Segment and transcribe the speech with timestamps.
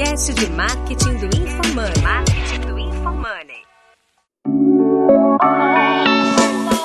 [0.00, 2.02] podcast de marketing do InfoMoney.
[2.02, 3.60] Marketing do InfoMoney.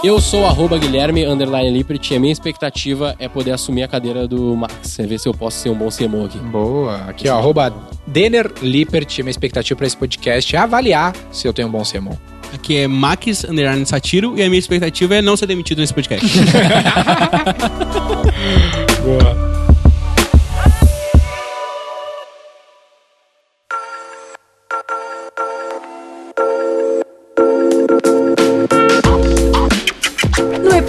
[0.04, 4.28] Eu sou arroba Guilherme underline Lippert e a minha expectativa é poder assumir a cadeira
[4.28, 5.00] do Max.
[5.00, 6.38] É ver se eu posso ser um bom CMO aqui.
[6.40, 6.98] Boa.
[7.08, 7.74] Aqui, ó, arroba
[8.06, 9.18] Denner Lippert.
[9.20, 12.20] Minha expectativa para esse podcast é avaliar se eu tenho um bom sermão.
[12.54, 16.28] Aqui é Max Underline Satiro e a minha expectativa é não ser demitido nesse podcast.
[19.02, 19.45] Boa.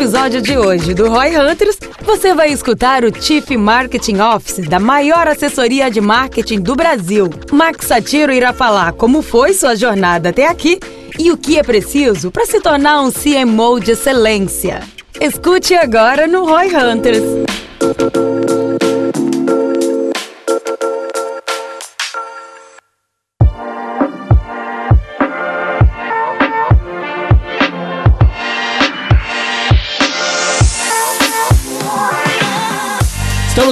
[0.06, 5.26] Episódio de hoje do Roy Hunters, você vai escutar o Chief Marketing Office da maior
[5.26, 7.28] assessoria de marketing do Brasil.
[7.50, 10.78] Max Satiro irá falar como foi sua jornada até aqui
[11.18, 14.80] e o que é preciso para se tornar um CMO de excelência.
[15.20, 17.24] Escute agora no Roy Hunters.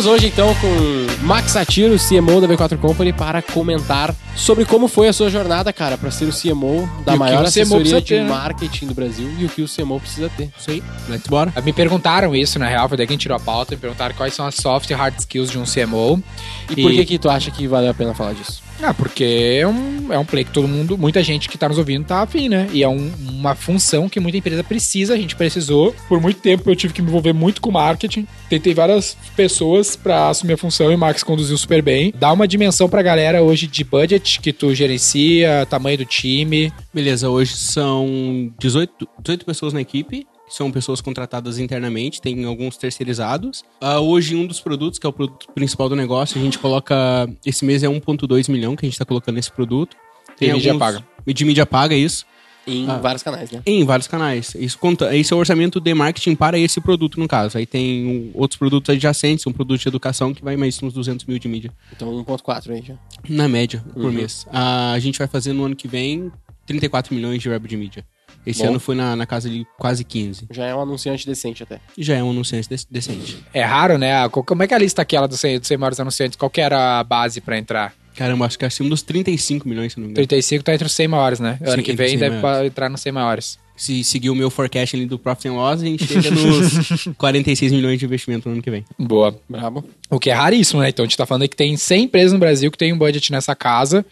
[0.04, 5.08] Estamos hoje então com Max Satiro, CMO da V4 Company, para comentar sobre como foi
[5.08, 8.22] a sua jornada, cara, para ser o CMO da E maior CMO assessoria de ter,
[8.22, 8.28] né?
[8.28, 10.50] marketing do Brasil e o que o CMO precisa ter.
[10.58, 11.54] Isso aí, let's bora.
[11.64, 13.74] Me perguntaram isso, na real, foi daí que a gente tirou a pauta.
[13.74, 16.22] Me perguntaram quais são as soft e hard skills de um CMO.
[16.68, 18.63] E, por que que tu acha que valeu a pena falar disso?
[18.82, 19.24] Ah, porque
[19.60, 22.22] é um, é um play que todo mundo, muita gente que tá nos ouvindo tá
[22.22, 22.68] afim, né?
[22.72, 25.94] E é um- uma função que muita empresa precisa, a gente precisou.
[26.08, 28.26] Por muito tempo eu tive que me envolver muito com marketing.
[28.48, 32.12] Tentei várias pessoas pra assumir a função e o Max conduziu super bem.
[32.18, 36.72] Dá uma dimensão pra galera hoje de budget que tu gerencia, tamanho do time.
[36.92, 40.26] Beleza, hoje são 18, 18 pessoas na equipe.
[40.48, 43.64] São pessoas contratadas internamente, tem alguns terceirizados.
[43.80, 47.28] Ah, hoje, um dos produtos, que é o produto principal do negócio, a gente coloca.
[47.44, 49.96] Esse mês é 1,2 milhão que a gente está colocando nesse produto.
[50.38, 51.04] De mídia paga.
[51.26, 52.26] De mídia paga, isso.
[52.66, 52.96] Em Ah.
[52.96, 53.62] vários canais, né?
[53.66, 54.54] Em vários canais.
[54.54, 57.58] Isso conta, esse é o orçamento de marketing para esse produto, no caso.
[57.58, 61.26] Aí tem um- outros produtos adjacentes, um produto de educação que vai mais uns 200
[61.26, 61.70] mil de mídia.
[61.94, 62.94] Então 1.4 aí já.
[63.28, 64.12] Na média, por Uhum.
[64.12, 64.46] mês.
[64.50, 66.32] Ah, a gente vai fazer no ano que vem
[66.66, 68.04] 34 milhões de web de mídia.
[68.46, 68.70] Esse Bom.
[68.70, 70.46] ano foi na, na casa de quase 15.
[70.50, 71.80] Já é um anunciante decente até.
[71.96, 73.38] Já é um anunciante dec- decente.
[73.54, 74.28] É raro, né?
[74.28, 76.36] Como é que é a lista aquela dos 100, dos 100 maiores anunciantes?
[76.36, 77.94] Qual que era a base pra entrar?
[78.16, 80.26] Caramba, acho que é acima dos 35 milhões, se não me engano.
[80.26, 81.58] 35 tá entre os 100 maiores, né?
[81.64, 82.66] Sim, ano que vem 100 deve maiores.
[82.70, 83.58] entrar nos 100 maiores.
[83.76, 87.72] Se seguir o meu forecast ali do Profit and Loss, a gente chega nos 46
[87.72, 88.84] milhões de investimento no ano que vem.
[88.96, 89.36] Boa.
[89.48, 89.84] Brabo.
[90.08, 90.90] O que é raríssimo, né?
[90.90, 92.98] Então a gente tá falando aí que tem 100 empresas no Brasil que tem um
[92.98, 94.06] budget nessa casa.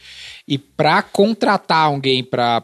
[0.53, 2.61] E pra contratar alguém pra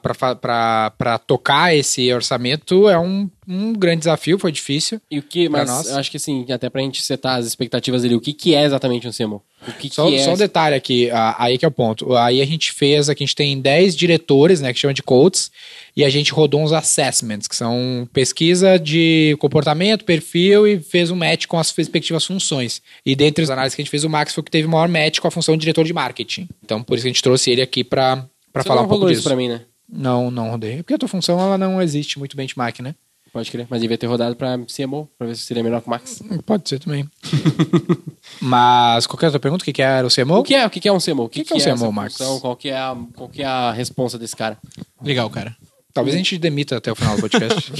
[1.26, 5.00] tocar esse orçamento é um, um grande desafio, foi difícil.
[5.10, 5.88] E o que, mas nós.
[5.88, 8.62] eu acho que assim, até pra gente setar as expectativas dele, o que que é
[8.62, 9.42] exatamente um CMO?
[9.66, 10.18] O que Só, que é...
[10.22, 12.14] só um detalhe aqui, aí que é o ponto.
[12.14, 15.50] Aí a gente fez, aqui a gente tem 10 diretores, né, que chama de coaches,
[15.96, 21.16] e a gente rodou uns assessments, que são pesquisa de comportamento, perfil, e fez um
[21.16, 22.80] match com as respectivas funções.
[23.04, 24.70] E dentre as análises que a gente fez, o Max foi o que teve o
[24.70, 26.48] maior match com a função de diretor de marketing.
[26.64, 29.06] Então, por isso que a gente trouxe ele aqui pra, pra Você falar um pouco
[29.06, 29.20] disso.
[29.20, 29.62] isso pra mim, né?
[29.88, 30.78] Não, não rodei.
[30.78, 32.94] Porque a tua função, ela não existe muito benchmark, né?
[33.32, 33.66] Pode crer.
[33.68, 36.22] Mas devia ter rodado pra CMO, pra ver se seria melhor que o Max.
[36.46, 37.06] Pode ser também.
[38.40, 39.62] Mas, qual que é a tua pergunta?
[39.62, 40.38] O que que era o CMO?
[40.38, 41.24] O que é, o que que é um CMO?
[41.24, 42.16] O que que é um essa CMO, Max?
[42.16, 42.40] função?
[42.40, 44.56] Qual que é a, qual que é a responsa desse cara?
[45.02, 45.54] Legal, cara.
[45.92, 47.72] Talvez a gente demita até o final do podcast.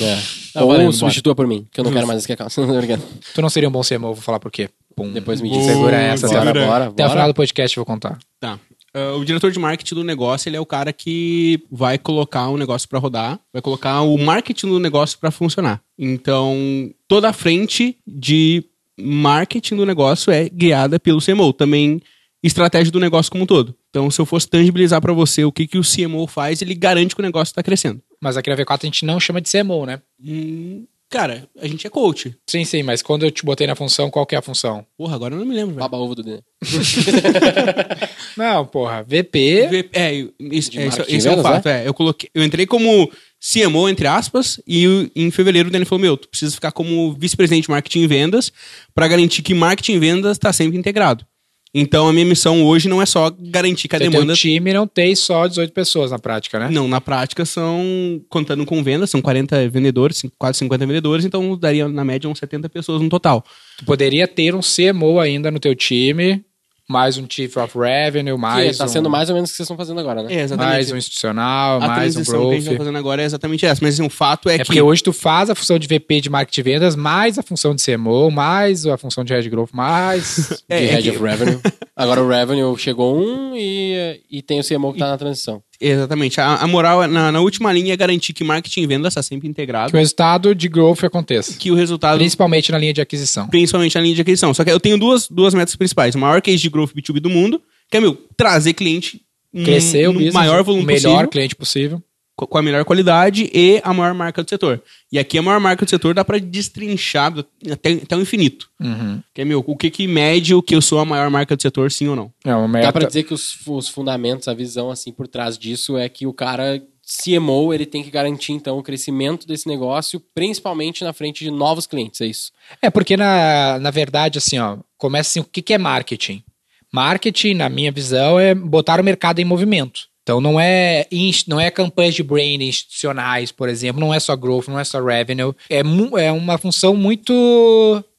[0.54, 0.60] É.
[0.62, 2.54] Ou valendo, substitua por mim, que eu não quero mais esse account.
[3.34, 4.68] Tu não seria um bom CMO, vou falar por quê.
[4.96, 5.12] Pum.
[5.12, 5.64] Depois me diz.
[5.66, 7.10] Segura essa, Bora, até, bora, até o bora.
[7.10, 8.18] final do podcast eu vou contar.
[8.40, 8.58] Tá.
[8.94, 12.56] Ah, o diretor de marketing do negócio, ele é o cara que vai colocar o
[12.56, 15.80] negócio pra rodar, vai colocar o marketing do negócio pra funcionar.
[15.98, 18.64] Então, toda a frente de
[18.98, 21.52] marketing do negócio é guiada pelo CMO.
[21.52, 22.00] Também
[22.42, 23.74] estratégia do negócio como um todo.
[23.90, 27.14] Então, se eu fosse tangibilizar pra você o que, que o CMO faz, ele garante
[27.14, 28.00] que o negócio tá crescendo.
[28.20, 30.00] Mas aqui na V4 a gente não chama de CMO, né?
[30.24, 32.34] Hum, cara, a gente é coach.
[32.48, 34.84] Sim, sim, mas quando eu te botei na função, qual que é a função?
[34.96, 35.80] Porra, agora eu não me lembro, velho.
[35.80, 36.42] Baba ovo do Dene.
[38.36, 39.66] Não, porra, VP.
[39.68, 41.68] V- É, isso, é, isso- esse é o fato.
[41.68, 43.10] É, eu, coloquei, eu entrei como
[43.40, 47.64] CMO, entre aspas, e em fevereiro o Dani falou: Meu, tu precisa ficar como vice-presidente
[47.64, 48.52] de marketing e vendas
[48.94, 51.24] para garantir que marketing e vendas está sempre integrado.
[51.74, 54.32] Então a minha missão hoje não é só garantir que a Você demanda.
[54.32, 56.68] um time não tem só 18 pessoas na prática, né?
[56.70, 61.88] Não, na prática são, contando com vendas, são 40 vendedores, quase 50 vendedores, então daria
[61.88, 63.44] na média uns 70 pessoas no total.
[63.76, 66.44] Tu poderia ter um CMO ainda no teu time,
[66.90, 69.56] mais um Chief of Revenue, Que mais tá um, sendo mais ou menos o que
[69.58, 70.32] vocês estão fazendo agora, né?
[70.34, 70.72] É, exatamente.
[70.72, 72.72] mais um institucional, a mais um transição que a gente growth.
[72.78, 73.80] tá fazendo agora é exatamente essa.
[73.84, 74.64] Mas assim, o fato é, É que.
[74.64, 77.74] porque hoje tu faz a função de VP de marketing e vendas, mais a função
[77.74, 81.22] de CMO, mais a função de Head Growth, mais É, de é Head que- of
[81.22, 81.60] Revenue.
[81.94, 85.62] Agora o revenue chegou um e, e tem o CMO que tá na transição.
[85.80, 86.40] Exatamente.
[86.40, 89.22] A, a moral é, na, na última linha é garantir que marketing e vendas está
[89.22, 89.90] sempre integrado.
[89.90, 91.56] Que o resultado de growth aconteça.
[91.56, 92.18] Que o resultado.
[92.18, 93.46] Principalmente na linha de aquisição.
[93.48, 94.52] Principalmente na linha de aquisição.
[94.52, 96.14] Só que eu tenho duas, duas metas principais.
[96.14, 99.22] O maior case de growth B2B do mundo, que é, meu, trazer cliente.
[99.64, 102.02] Crescer o business, maior volume o melhor possível, cliente possível.
[102.38, 104.80] Co- com a melhor qualidade e a maior marca do setor.
[105.10, 107.34] E aqui a maior marca do setor dá pra destrinchar
[107.70, 108.68] até, até o infinito.
[108.80, 109.20] Uhum.
[109.34, 111.60] Que é, meu, o que que mede o que eu sou a maior marca do
[111.62, 112.32] setor, sim ou não?
[112.44, 112.92] É uma Dá meta.
[112.92, 116.32] pra dizer que os, os fundamentos, a visão assim por trás disso é que o
[116.32, 116.80] cara
[117.24, 121.86] CMO, ele tem que garantir então o crescimento desse negócio, principalmente na frente de novos
[121.86, 122.52] clientes, é isso.
[122.82, 126.44] É, porque na, na verdade, assim, ó, começa assim, o que, que é marketing?
[126.92, 130.07] Marketing, na minha visão, é botar o mercado em movimento.
[130.28, 131.06] Então não é,
[131.46, 135.02] não é campanhas de brand institucionais, por exemplo, não é só growth, não é só
[135.02, 135.54] revenue.
[135.70, 135.80] É,
[136.18, 137.32] é uma função muito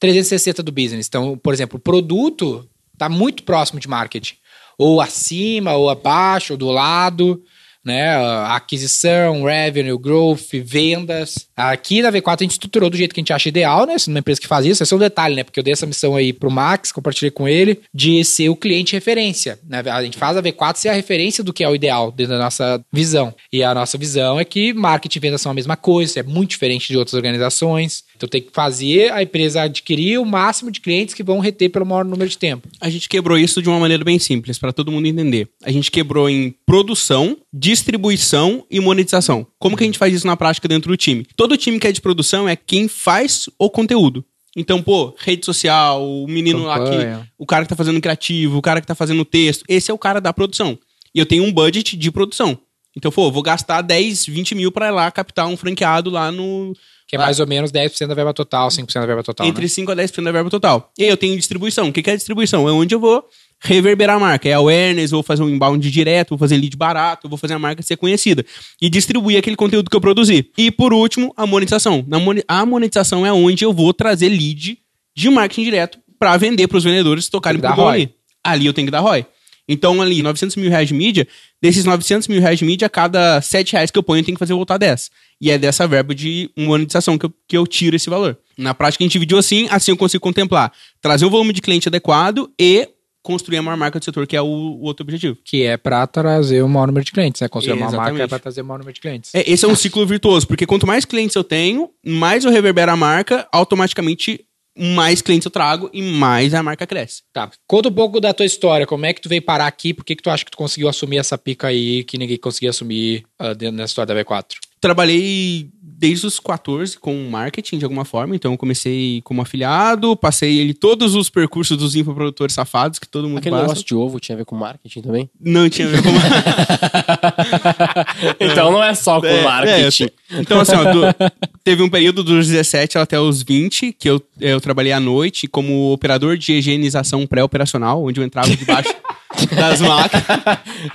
[0.00, 1.06] 360 do business.
[1.06, 4.34] Então, por exemplo, o produto está muito próximo de marketing.
[4.76, 7.40] Ou acima, ou abaixo, ou do lado
[7.84, 8.16] né?
[8.48, 11.46] Aquisição, revenue, growth, vendas.
[11.56, 13.98] Aqui na V4 a gente estruturou do jeito que a gente acha ideal, né?
[13.98, 15.44] Se numa empresa que faz isso, esse é um detalhe, né?
[15.44, 18.92] Porque eu dei essa missão aí pro Max, compartilhei com ele, de ser o cliente
[18.92, 19.58] referência.
[19.68, 19.82] Né?
[19.86, 22.38] A gente faz a V4 ser a referência do que é o ideal dentro da
[22.38, 23.34] nossa visão.
[23.52, 26.50] E a nossa visão é que marketing e vendas são a mesma coisa, é muito
[26.50, 28.04] diferente de outras organizações.
[28.20, 31.86] Então tem que fazer a empresa adquirir o máximo de clientes que vão reter pelo
[31.86, 32.68] maior número de tempo.
[32.78, 35.48] A gente quebrou isso de uma maneira bem simples, para todo mundo entender.
[35.64, 39.46] A gente quebrou em produção, distribuição e monetização.
[39.58, 41.26] Como que a gente faz isso na prática dentro do time?
[41.34, 44.22] Todo time que é de produção é quem faz o conteúdo.
[44.54, 47.20] Então, pô, rede social, o menino lá Campanha.
[47.22, 47.32] que.
[47.38, 49.64] O cara que tá fazendo criativo, o cara que tá fazendo texto.
[49.66, 50.78] Esse é o cara da produção.
[51.14, 52.58] E eu tenho um budget de produção.
[52.96, 56.74] Então, pô, vou gastar 10, 20 mil pra ir lá captar um franqueado lá no.
[57.10, 59.44] Que é mais ou menos 10% da verba total, 5% da verba total.
[59.44, 59.68] entre né?
[59.68, 60.92] 5 a 10% da verba total.
[60.96, 61.88] E aí eu tenho distribuição.
[61.88, 62.68] O que é distribuição?
[62.68, 63.24] É onde eu vou
[63.60, 64.48] reverberar a marca.
[64.48, 67.82] É awareness, vou fazer um inbound direto, vou fazer lead barato, vou fazer a marca
[67.82, 68.46] ser conhecida.
[68.80, 70.48] E distribuir aquele conteúdo que eu produzi.
[70.56, 72.06] E por último, a monetização.
[72.46, 74.78] A monetização é onde eu vou trazer lead
[75.16, 77.92] de marketing direto para vender para os vendedores tocarem pro ROI.
[77.92, 78.14] ali.
[78.44, 79.26] Ali eu tenho que dar ROI.
[79.68, 81.28] Então, ali, 900 mil reais de mídia,
[81.62, 84.36] desses 900 mil reais de mídia, a cada 7 reais que eu ponho, eu tenho
[84.36, 85.10] que fazer voltar 10.
[85.40, 88.36] E é dessa verba de monetização que eu, que eu tiro esse valor.
[88.58, 90.70] Na prática, a gente dividiu assim, assim eu consigo contemplar.
[91.00, 92.88] Trazer um volume de cliente adequado e
[93.22, 95.36] construir a maior marca do setor, que é o, o outro objetivo.
[95.44, 97.48] Que é pra trazer o maior número de clientes, né?
[97.48, 98.10] Construir uma Exatamente.
[98.12, 99.34] marca é pra trazer o maior número de clientes.
[99.34, 102.92] É, esse é um ciclo virtuoso, porque quanto mais clientes eu tenho, mais eu reverbero
[102.92, 104.44] a marca, automaticamente
[104.76, 107.22] mais clientes eu trago e mais a marca cresce.
[107.32, 107.50] Tá.
[107.66, 108.86] Conta um pouco da tua história.
[108.86, 109.92] Como é que tu veio parar aqui?
[109.92, 112.70] Por que, que tu acha que tu conseguiu assumir essa pica aí que ninguém conseguia
[112.70, 114.54] assumir ah, dentro da história da V4?
[114.80, 120.58] Trabalhei desde os 14 com marketing de alguma forma, então eu comecei como afiliado, passei
[120.58, 123.62] ele todos os percursos dos infoprodutores safados que todo mundo Aquele passa.
[123.64, 125.28] negócio de ovo tinha a ver com marketing também?
[125.38, 126.08] Não tinha a ver com
[128.40, 130.04] então não é só com É, marketing.
[130.04, 130.10] é,
[130.40, 131.14] então, assim, ó, do-
[131.62, 135.92] teve um período dos 17 até os 20 que eu, eu trabalhei à noite como
[135.92, 138.94] operador de higienização pré-operacional, onde eu entrava debaixo
[139.54, 140.24] das máquinas.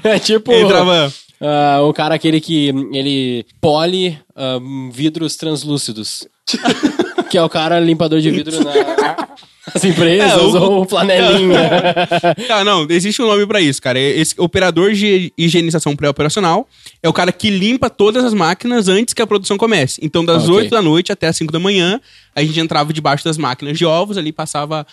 [0.03, 1.13] É tipo Entrava.
[1.41, 4.59] Ah, o cara aquele que ele pole ah,
[4.91, 6.27] vidros translúcidos.
[7.29, 9.27] que é o cara limpador de vidro na-
[9.73, 11.59] nas empresas É, o- ou flanelinha.
[12.49, 13.99] Ah, não, existe um nome pra isso, cara.
[13.99, 16.67] Esse operador de higienização pré-operacional
[17.01, 19.99] é o cara que limpa todas as máquinas antes que a produção comece.
[20.03, 20.55] Então, das Ok.
[20.55, 21.99] 8 da noite até as 5 da manhã,
[22.35, 24.85] a gente entrava debaixo das máquinas de ovos, ali passava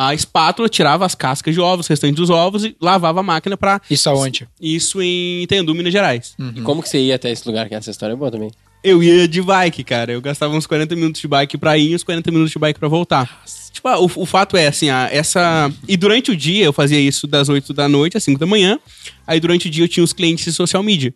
[0.00, 3.80] a espátula, tirava as cascas de ovos, restantes dos ovos e lavava a máquina pra.
[3.90, 4.46] Isso aonde?
[4.60, 6.36] Isso em Itendu, Minas Gerais.
[6.54, 7.68] E como que você ia até esse lugar?
[7.68, 8.48] Que essa história é boa também.
[8.84, 10.12] Eu ia de bike, cara.
[10.12, 12.78] Eu gastava uns 40 minutos de bike pra ir e uns 40 minutos de bike
[12.78, 13.42] pra voltar.
[13.72, 15.68] Tipo, ah, o, o fato é assim, ah, essa.
[15.88, 18.78] E durante o dia eu fazia isso das 8 da noite às 5 da manhã.
[19.26, 21.12] Aí durante o dia eu tinha os clientes de social media.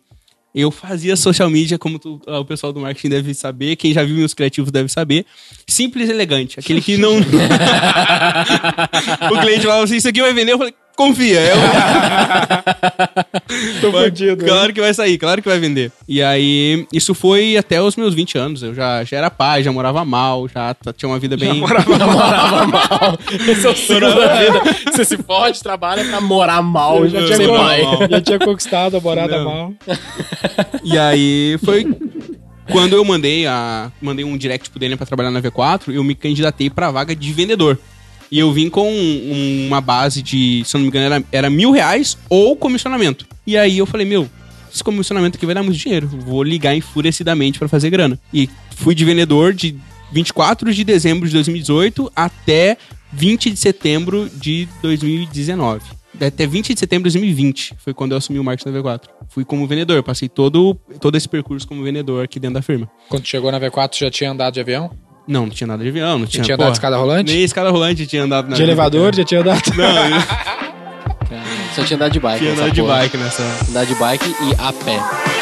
[0.53, 4.03] Eu fazia social media, como tu- ah, o pessoal do marketing deve saber, quem já
[4.03, 5.25] viu meus criativos deve saber.
[5.67, 6.59] Simples e elegante.
[6.59, 7.17] Aquele que não.
[9.31, 10.53] o cliente falava assim: Isso aqui vai vender.
[10.53, 11.39] Eu falei: Confia.
[11.41, 11.55] Eu...
[13.81, 14.45] Tô fudido.
[14.45, 15.91] Claro que vai sair, claro que vai vender.
[16.07, 18.63] E aí, isso foi até os meus 20 anos.
[18.63, 21.53] Eu já, já era pai, já morava mal, já tinha uma vida bem.
[21.59, 21.97] Morava
[22.67, 23.17] mal.
[23.47, 24.61] Esse é o ciclo da vida.
[24.91, 27.07] Você se fode, trabalha pra morar mal.
[27.07, 27.81] já, Já tinha ser con- pai.
[28.09, 29.45] já tinha conquistado a morada Não.
[29.45, 29.73] mal.
[30.83, 31.85] E aí foi.
[32.71, 36.15] Quando eu mandei, a, mandei um direct pro Daniel pra trabalhar na V4, eu me
[36.15, 37.77] candidatei pra vaga de vendedor.
[38.33, 41.49] E eu vim com um- uma base de, se eu não me engano, era, era
[41.51, 43.27] mil reais ou comissionamento.
[43.45, 44.27] E aí eu falei, meu,
[44.73, 46.07] esse comissionamento aqui vai dar muito dinheiro.
[46.07, 48.17] Vou ligar enfurecidamente pra fazer grana.
[48.33, 49.75] E fui de vendedor de
[50.11, 52.75] 24 de dezembro de 2018 até
[53.11, 55.83] 20 de setembro de 2019.
[56.19, 57.75] até 20 de setembro de 2020.
[57.77, 59.01] Foi quando eu assumi o marketing da V4.
[59.29, 62.89] Fui como vendedor, passei todo, todo esse percurso como vendedor aqui dentro da firma.
[63.09, 64.89] Quando chegou na V4, já tinha andado de avião?
[65.27, 67.33] Não, não tinha nada de avião, não tinha, tinha porra, andado de escada rolante?
[67.33, 69.61] Nem escada rolante tinha andado na De elevador, já tinha andado.
[71.31, 72.39] Não, Só tinha andado de bike.
[72.39, 72.97] tinha andado de porra.
[72.99, 73.43] bike nessa.
[73.69, 75.32] Andar de bike e a pé.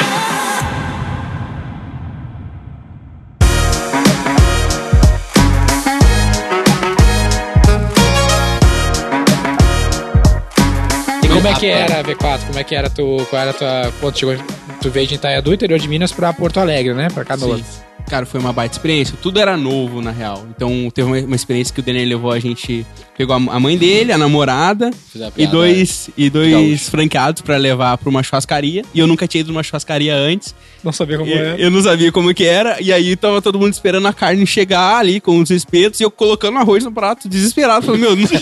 [11.42, 12.46] Como é que era a V4?
[12.46, 13.26] Como é que era tu.
[13.28, 13.92] Qual era a tua.
[14.00, 14.36] Quando chegou.
[14.80, 17.08] Tu veio de Itaiadu, interior de Minas, pra Porto Alegre, né?
[17.12, 17.60] Pra Canoas.
[17.60, 17.82] Sim.
[18.08, 19.16] Cara, foi uma baita experiência.
[19.20, 20.44] Tudo era novo, na real.
[20.54, 22.84] Então, teve uma, uma experiência que o Denner levou a gente...
[23.16, 26.90] Pegou a, a mãe dele, a namorada a e dois, e dois Gaúcho.
[26.90, 28.84] franqueados pra levar pra uma churrascaria.
[28.92, 30.54] E eu nunca tinha ido numa churrascaria antes.
[30.82, 31.56] Não sabia como E era.
[31.60, 32.80] eu não sabia como que era.
[32.80, 36.00] E aí tava todo mundo esperando a carne chegar ali com os espetos.
[36.00, 37.86] E eu colocando arroz no prato, desesperado.
[37.86, 38.38] Falei, meu, não tem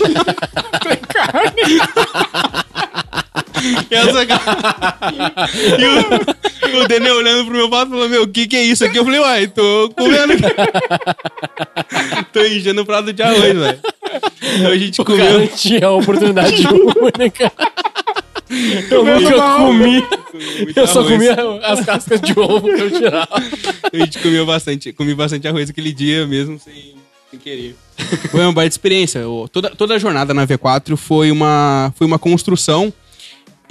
[1.07, 1.81] carne.
[3.89, 4.23] E, essa...
[5.79, 8.83] e o, o Denê olhando pro meu prato falou, meu, o que que é isso
[8.85, 8.97] aqui?
[8.97, 10.33] Eu falei, uai, tô comendo
[12.33, 13.79] tô enchendo o prato de arroz, velho.
[14.55, 15.47] Então a gente O cara comeu.
[15.55, 17.51] tinha a oportunidade única.
[18.89, 20.03] Eu nunca comi.
[20.59, 21.11] muito Eu só arroz.
[21.13, 23.29] comia as cascas de ovo que eu tirava.
[23.93, 26.95] A gente comeu bastante, comi bastante arroz aquele dia mesmo, sem,
[27.29, 27.75] sem querer.
[28.29, 29.21] Foi uma baita experiência.
[29.51, 32.91] Toda, toda a jornada na V4 foi uma, foi uma construção.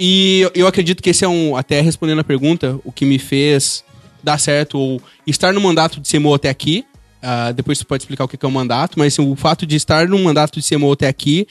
[0.03, 1.55] E eu, acredito que esse é um.
[1.55, 3.83] Até respondendo a pergunta, o que me fez
[4.23, 6.83] dar certo ou estar no mandato de CMO até aqui.
[7.21, 9.75] ah, depois você pode explicar o que é um mandato, mas assim, o fato de
[9.75, 11.47] estar no mandato de CMO até aqui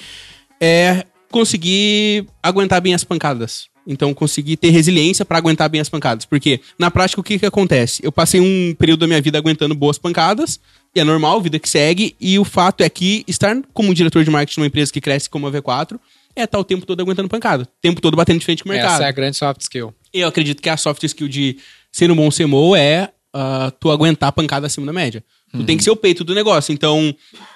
[0.61, 3.69] é conseguir aguentar bem as pancadas.
[3.87, 6.25] Então, conseguir ter resiliência para aguentar bem as pancadas.
[6.25, 8.05] Porque, na prática, o que, que acontece?
[8.05, 10.59] Eu passei um período da minha vida aguentando boas pancadas,
[10.93, 14.31] e é normal, vida que segue, e o fato é que estar como diretor de
[14.31, 16.01] marketing numa empresa que cresce como a V4
[16.35, 17.65] é estar o tempo todo aguentando pancada.
[17.65, 18.95] O tempo todo batendo de frente com o mercado.
[18.95, 19.95] Essa é a grande soft skill.
[20.13, 21.59] Eu acredito que a soft skill de
[21.93, 25.25] ser um bom CMO é ah, tu aguentar a pancada acima da média.
[25.53, 26.73] Tu tem que ser o peito do negócio.
[26.73, 27.13] Então,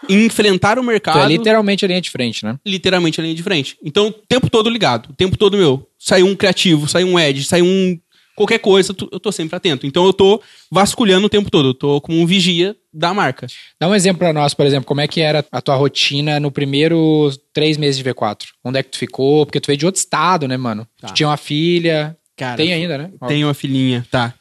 [0.09, 2.59] enfrentar o Tu mercado é literalmente a linha de frente, né?
[2.67, 3.77] literalmente a linha de frente.
[3.85, 5.11] Então, o tempo todo ligado.
[5.11, 7.99] O tempo todo, meu, saiu um criativo, saiu um edge, saiu um.
[8.37, 9.87] Qualquer coisa, eu tô sempre atento.
[9.87, 11.69] Então, eu tô vasculhando o tempo todo.
[11.71, 13.47] Eu tô como um vigia da marca.
[13.81, 16.51] Dá um exemplo pra nós, por exemplo, como é que era a tua rotina no
[16.51, 18.47] primeiro três meses de V4?
[18.65, 19.45] Onde é que tu ficou?
[19.47, 20.87] Porque tu veio de outro estado, né, mano?
[21.01, 21.09] Tá.
[21.09, 22.17] Tu tinha uma filha.
[22.37, 23.11] Cara, Tem ainda, né?
[23.29, 24.35] Tenho uma filhinha, tá.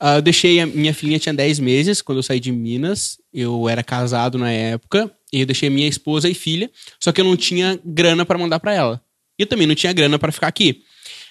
[0.00, 3.16] Ah, eu deixei, a minha filhinha tinha 10 meses quando eu saí de Minas.
[3.32, 5.10] Eu era casado na época.
[5.32, 6.70] E eu deixei minha esposa e filha.
[6.98, 9.00] Só que eu não tinha grana pra mandar pra ela.
[9.38, 10.82] E eu também não tinha grana pra ficar aqui.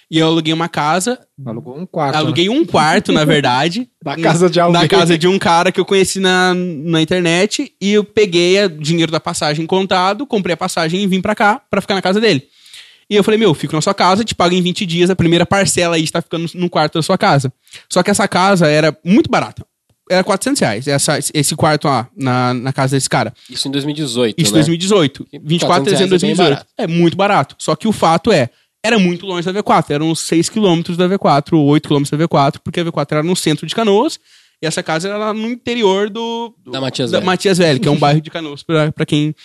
[0.10, 1.20] E eu aluguei uma casa.
[1.46, 2.14] Alugou um quarto.
[2.14, 2.20] né?
[2.20, 3.90] aluguei um quarto, na verdade.
[4.02, 4.82] Da casa de alguém.
[4.82, 7.74] Na casa de um cara que eu conheci na, na internet.
[7.82, 11.62] E eu peguei o dinheiro da passagem contado, comprei a passagem e vim pra cá
[11.70, 12.48] pra ficar na casa dele.
[13.10, 15.46] E eu falei, meu, fico na sua casa, te pago em 20 dias, a primeira
[15.46, 17.52] parcela aí está ficando no quarto da sua casa.
[17.90, 19.66] Só que essa casa era muito barata.
[20.10, 23.34] Era 400 reais, essa, esse quarto lá, na, na casa desse cara.
[23.50, 24.60] Isso em 2018, Isso em né?
[24.60, 25.28] 2018.
[25.34, 26.38] 24 de 400 dezembro de reais é bem 2018.
[26.38, 26.66] barato.
[26.78, 27.56] É muito barato.
[27.60, 28.50] Só que o fato é,
[28.84, 29.92] era muito longe da V4.
[29.92, 33.36] Eram uns 6 quilômetros da V4, 8 quilômetros da V4, porque a V4 era no
[33.36, 34.20] centro de Canoas.
[34.62, 36.54] E essa casa era lá no interior do...
[36.64, 37.26] do- Da Matias da Velho.
[37.28, 39.36] Matias Velho, que é um bairro de Canoas, pra, pra quem...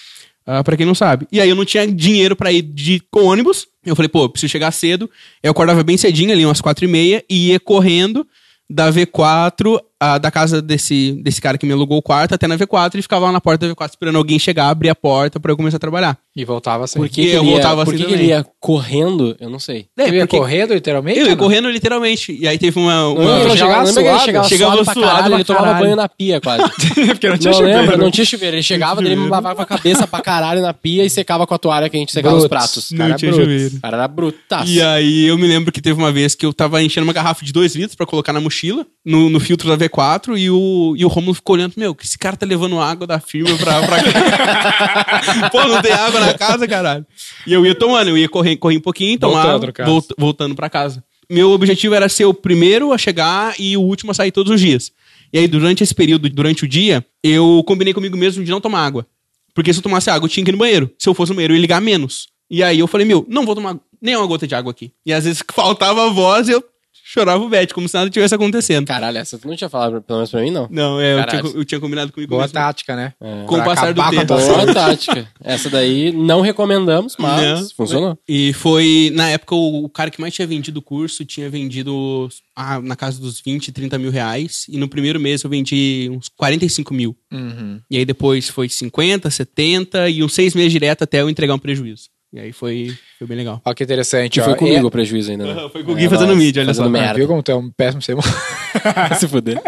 [0.46, 1.26] ah, pra quem não sabe.
[1.30, 3.66] E aí eu não tinha dinheiro pra ir de com ônibus.
[3.84, 5.10] Eu falei, pô, preciso chegar cedo.
[5.42, 8.26] Eu acordava bem cedinho, ali umas quatro e meia, e ia correndo
[8.70, 12.58] da V4, ah, da casa desse, desse cara que me alugou o quarto, até na
[12.58, 15.52] V4, e ficava lá na porta da V4 esperando alguém chegar, abrir a porta pra
[15.52, 16.18] eu começar a trabalhar.
[16.34, 16.98] E voltava assim.
[16.98, 19.36] Por que, E que eu ele ia, voltava por assim que ele ia correndo?
[19.38, 19.86] Eu não sei.
[19.98, 21.18] É, ia porque correndo, literalmente?
[21.18, 21.36] eu ia não?
[21.36, 22.32] correndo literalmente.
[22.40, 23.08] E aí teve uma.
[23.08, 24.24] uma- Não, ele chegava chegava, que ele suado?
[24.24, 26.62] chegava, Chegava suado pra suado caralho, ele tomava banho na pia quase.
[27.08, 27.80] Porque não tinha não chuveiro.
[27.80, 27.96] lembra?
[27.98, 28.56] Não tinha chuveiro.
[28.56, 31.58] Ele chegava, dele lavava com a cabeça pra caralho na pia e secava com a
[31.58, 32.58] toalha que a gente secava os Brutos.
[32.58, 32.90] pratos.
[32.92, 33.44] Não Cara, tinha bruto.
[33.50, 33.76] chuveiro.
[33.76, 34.72] O cara era brutaço.
[34.72, 37.44] E aí eu me lembro que teve uma vez que eu tava enchendo uma garrafa
[37.44, 39.91] de dois litros pra colocar na mochila, no, no filtro da V4,
[40.36, 43.20] e o, e o Romulo ficou olhando, meu, que esse cara tá levando água da
[43.20, 43.98] firma pra, pra.
[45.50, 47.06] Pô, não tem água na casa, caralho.
[47.46, 51.04] E eu ia tomando, eu ia correr, correr um pouquinho, tomar, Voltando, voltando pra casa.
[51.30, 54.60] Meu objetivo era ser o primeiro a chegar e o último a sair todos os
[54.60, 54.92] dias.
[55.32, 58.84] E aí, durante esse período, durante o dia, eu combinei comigo mesmo de não tomar
[58.84, 59.06] água.
[59.54, 60.90] Porque se eu tomasse água, eu tinha que ir no banheiro.
[60.98, 62.28] Se eu fosse no banheiro, eu ia ligar menos.
[62.50, 64.92] E aí eu falei, meu, não vou tomar nem uma gota de água aqui.
[65.06, 66.64] E às vezes faltava a voz e eu
[67.12, 68.86] chorava o bet, como se nada tivesse acontecendo.
[68.86, 70.66] Caralho, essa tu não tinha falado, pelo menos pra mim, não.
[70.70, 72.54] Não, é, eu tinha, eu tinha combinado comigo Boa mesmo.
[72.54, 73.12] tática, né?
[73.46, 74.26] Com o Pra passar do com tempo.
[74.34, 75.28] Boa tática.
[75.44, 77.68] Essa daí não recomendamos, mas Não.
[77.76, 78.18] funcionou.
[78.26, 82.28] E foi, na época, o, o cara que mais tinha vendido o curso tinha vendido
[82.56, 84.64] ah, na casa dos 20, 30 mil reais.
[84.68, 87.16] E no primeiro mês eu vendi uns 45 mil.
[87.30, 87.80] Uhum.
[87.90, 91.58] E aí depois foi 50, 70 e uns seis meses direto até eu entregar um
[91.58, 92.08] prejuízo.
[92.32, 93.62] E aí foi, Foi bem legal.
[93.64, 94.40] Olha que interessante.
[94.40, 94.44] Ó.
[94.44, 95.68] foi comigo É- o prejuízo ainda, né?
[95.70, 96.90] Foi com o Gui fazendo mídia, olha fazendo só.
[96.90, 97.14] merda.
[97.14, 98.16] Viu como tu é um péssimo ser?
[99.16, 99.62] Se fuder.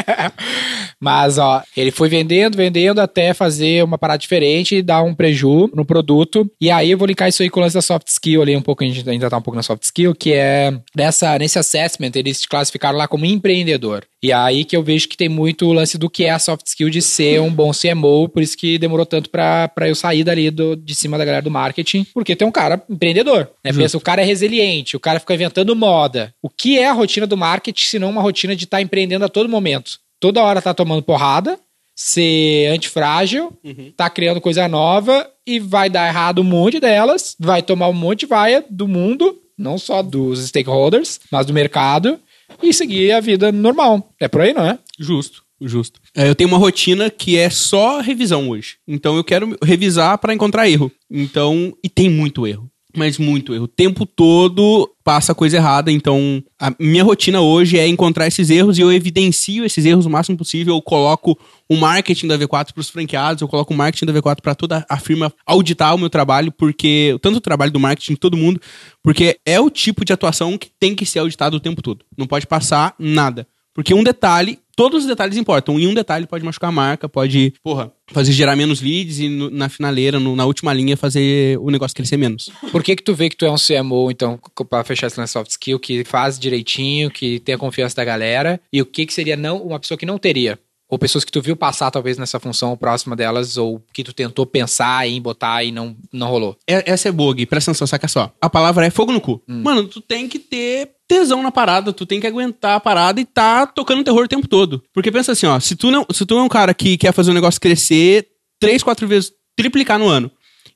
[1.00, 5.70] Mas, ó, ele foi vendendo, vendendo até fazer uma parada diferente e dar um preju
[5.74, 6.50] no produto.
[6.60, 8.62] E aí eu vou linkar isso aí com o lance da soft skill ali um
[8.62, 12.10] pouco, a gente ainda tá um pouco na soft skill, que é nessa, nesse assessment
[12.16, 14.02] eles te classificaram lá como empreendedor.
[14.22, 16.66] E aí que eu vejo que tem muito o lance do que é a soft
[16.66, 20.24] skill de ser um bom CMO, por isso que demorou tanto pra, pra eu sair
[20.24, 23.72] dali do, de cima da galera do marketing, porque tem um cara empreendedor, né?
[23.72, 26.34] Pensa, o cara é resiliente, o cara fica inventando moda.
[26.42, 29.28] O que é a rotina do marketing, se não uma rotina de estar empreendendo a
[29.28, 29.98] todo momento?
[30.20, 31.58] Toda hora tá tomando porrada,
[31.94, 33.52] ser antifrágil,
[33.96, 38.20] tá criando coisa nova e vai dar errado um monte delas, vai tomar um monte
[38.20, 42.18] de vaia do mundo, não só dos stakeholders, mas do mercado,
[42.62, 44.10] e seguir a vida normal.
[44.18, 44.78] É por aí, não é?
[44.98, 46.00] Justo, justo.
[46.16, 48.76] É, eu tenho uma rotina que é só revisão hoje.
[48.86, 50.90] Então eu quero revisar pra encontrar erro.
[51.10, 52.70] Então, e tem muito erro.
[52.96, 53.64] Mas muito erro.
[53.64, 55.90] O tempo todo passa coisa errada.
[55.92, 60.10] Então, a minha rotina hoje é encontrar esses erros e eu evidencio esses erros o
[60.10, 60.74] máximo possível.
[60.74, 64.40] Eu coloco o marketing da V4 para os franqueados, eu coloco o marketing da V4
[64.40, 68.36] para toda a firma auditar o meu trabalho, porque tanto o trabalho do marketing, todo
[68.36, 68.60] mundo,
[69.02, 72.04] porque é o tipo de atuação que tem que ser auditado o tempo todo.
[72.16, 73.46] Não pode passar nada.
[73.74, 75.78] Porque um detalhe, todos os detalhes importam.
[75.80, 79.50] E um detalhe pode machucar a marca, pode, porra, fazer gerar menos leads e no-
[79.50, 82.50] na finaleira, no- na última linha, fazer o negócio crescer menos.
[82.70, 84.38] Por que que tu vê que tu é um CMO, então,
[84.68, 88.60] pra fechar esse lance soft skill, que faz direitinho, que tem a confiança da galera,
[88.72, 90.58] e o que que seria não uma pessoa que não teria?
[90.88, 94.46] Ou pessoas que tu viu passar, talvez, nessa função próxima delas, ou que tu tentou
[94.46, 96.56] pensar em botar e não, não rolou.
[96.68, 97.46] É- essa é Gui.
[97.46, 98.30] Presta atenção, saca só.
[98.40, 99.42] A palavra é fogo no cu.
[99.48, 103.24] Mano, tu tem que ter tesão na parada, tu tem que aguentar a parada e
[103.24, 104.82] tá tocando terror o tempo todo.
[104.92, 107.30] Porque pensa assim, ó, se tu não, se tu é um cara que quer fazer
[107.30, 108.26] o negócio crescer
[108.58, 110.30] três, quatro vezes, triplicar no ano,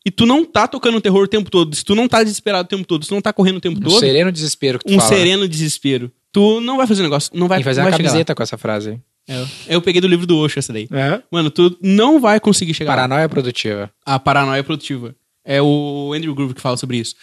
[0.04, 2.68] e tu não tá tocando terror o tempo todo, se tu não tá desesperado o
[2.68, 4.92] tempo todo, se tu não tá correndo o tempo Um todo, sereno desespero que tu
[4.94, 5.09] um fala.
[5.09, 7.90] sereno desespero, tu não vai fazer o negócio, não vai, Tem que fazer não uma
[7.90, 9.37] vai chegar camiseta com essa frase aí.
[9.37, 9.46] lá.
[9.68, 10.88] Eu peguei do livro do Osho essa daí.
[10.90, 11.20] É?
[11.31, 12.96] Mano, tu não vai conseguir chegar lá.
[12.96, 13.90] Paranoia produtiva.
[14.07, 15.14] A paranoia produtiva.
[15.50, 17.14] É o Andrew Groove que fala sobre isso.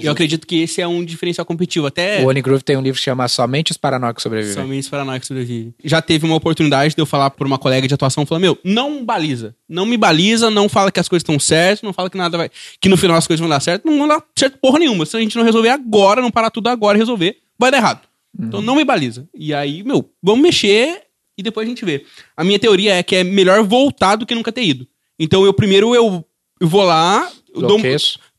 [0.00, 1.86] E eu acredito que esse é um diferencial competitivo.
[1.86, 4.52] Até O Oni Groove tem um livro que chama Somente os Paranoicos Sobrevivem.
[4.52, 5.72] somente os paranoicos sobrevivem.
[5.84, 9.04] Já teve uma oportunidade de eu falar por uma colega de atuação, falando, meu, não
[9.04, 9.54] baliza.
[9.68, 12.50] Não me baliza, não fala que as coisas estão certas, não fala que nada vai...
[12.80, 13.84] Que no final as coisas vão dar certo.
[13.86, 15.06] Não vão dar certo porra nenhuma.
[15.06, 18.00] Se a gente não resolver agora, não parar tudo agora e resolver, vai dar errado.
[18.36, 19.28] Então não me baliza.
[19.32, 21.02] E aí, meu, vamos mexer
[21.36, 22.04] e depois a gente vê.
[22.36, 24.86] A minha teoria é que é melhor voltar do que nunca ter ido.
[25.16, 26.24] Então eu primeiro eu,
[26.60, 27.30] eu vou lá,
[27.66, 27.78] dou,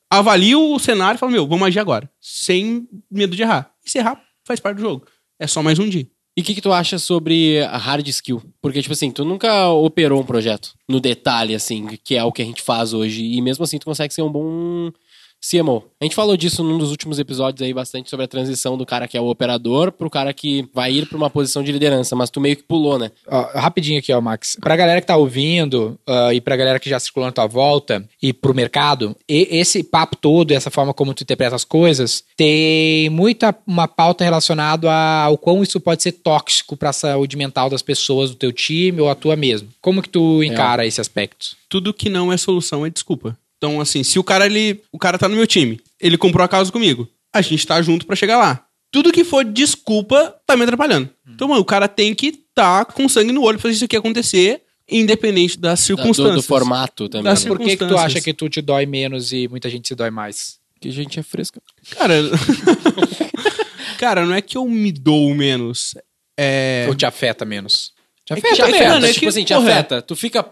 [0.09, 2.09] avalio o cenário e falo, meu, vamos agir agora.
[2.19, 3.71] Sem medo de errar.
[3.85, 5.05] E se errar, faz parte do jogo.
[5.39, 6.07] É só mais um dia.
[6.37, 8.41] E o que, que tu acha sobre a hard skill?
[8.61, 12.41] Porque, tipo assim, tu nunca operou um projeto no detalhe, assim, que é o que
[12.41, 13.23] a gente faz hoje.
[13.23, 14.91] E mesmo assim, tu consegue ser um bom
[15.41, 15.83] CMO.
[16.01, 19.07] A gente falou disso num dos últimos episódios aí, bastante sobre a transição do cara
[19.07, 22.15] que é o operador pro cara que vai ir pra uma posição de liderança.
[22.15, 23.11] Mas tu meio que pulou, né?
[23.27, 24.57] Ó, rapidinho aqui, ó, Max.
[24.59, 28.03] Pra galera que tá ouvindo ah, e pra galera que já circulou na tua volta
[28.21, 33.09] e pro mercado, e- esse papo todo, essa forma como tu interpreta as coisas, tem
[33.09, 38.29] muita uma pauta relacionada ao quão isso pode ser tóxico pra saúde mental das pessoas
[38.29, 39.69] do teu time ou a tua mesmo.
[39.81, 41.55] Como que tu encara esse aspecto?
[41.69, 43.37] Tudo que não é solução é desculpa.
[43.59, 46.47] Então, assim, se o cara, ele, o cara tá no meu time, ele comprou a
[46.47, 48.65] casa comigo, a gente tá junto pra chegar lá.
[48.91, 51.09] Tudo que for desculpa tá me atrapalhando.
[51.29, 53.95] Então, mano, o cara tem que tá com sangue no olho pra fazer isso aqui
[53.97, 56.35] acontecer, independente das Da- circunstâncias.
[56.35, 57.25] Do, do formato também.
[57.25, 57.49] Das né?
[57.49, 60.09] Por que, que tu acha que tu te dói menos e muita gente se dói
[60.09, 60.57] mais?
[60.81, 61.61] Que a gente é fresca.
[61.97, 62.15] Cara,
[63.99, 65.93] cara, não é que eu me dou menos.
[66.37, 66.85] É.
[66.87, 67.91] Ou te afeta menos?
[68.25, 68.75] Te É que afeta te menos.
[68.77, 70.01] afeta, mano, é tipo que, assim, te porra, afeta.
[70.01, 70.45] Tu fica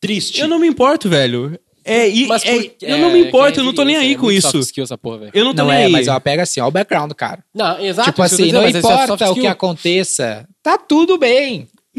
[0.00, 0.40] triste.
[0.40, 1.58] Eu não me importo, velho.
[1.88, 3.82] É, e, Mas é- por- eu não me é, importo, que é eu não tô
[3.84, 4.50] nem aí com é muito isso.
[4.50, 5.30] soft skill essa porra.
[5.32, 5.92] Eu não tô Não nem é, aí.
[5.92, 7.42] mas ó, pega assim, ó o background do cara.
[7.54, 8.10] Não, exato.
[8.10, 11.66] tipo eu assim, não é importa o que aconteça, tá tudo bem.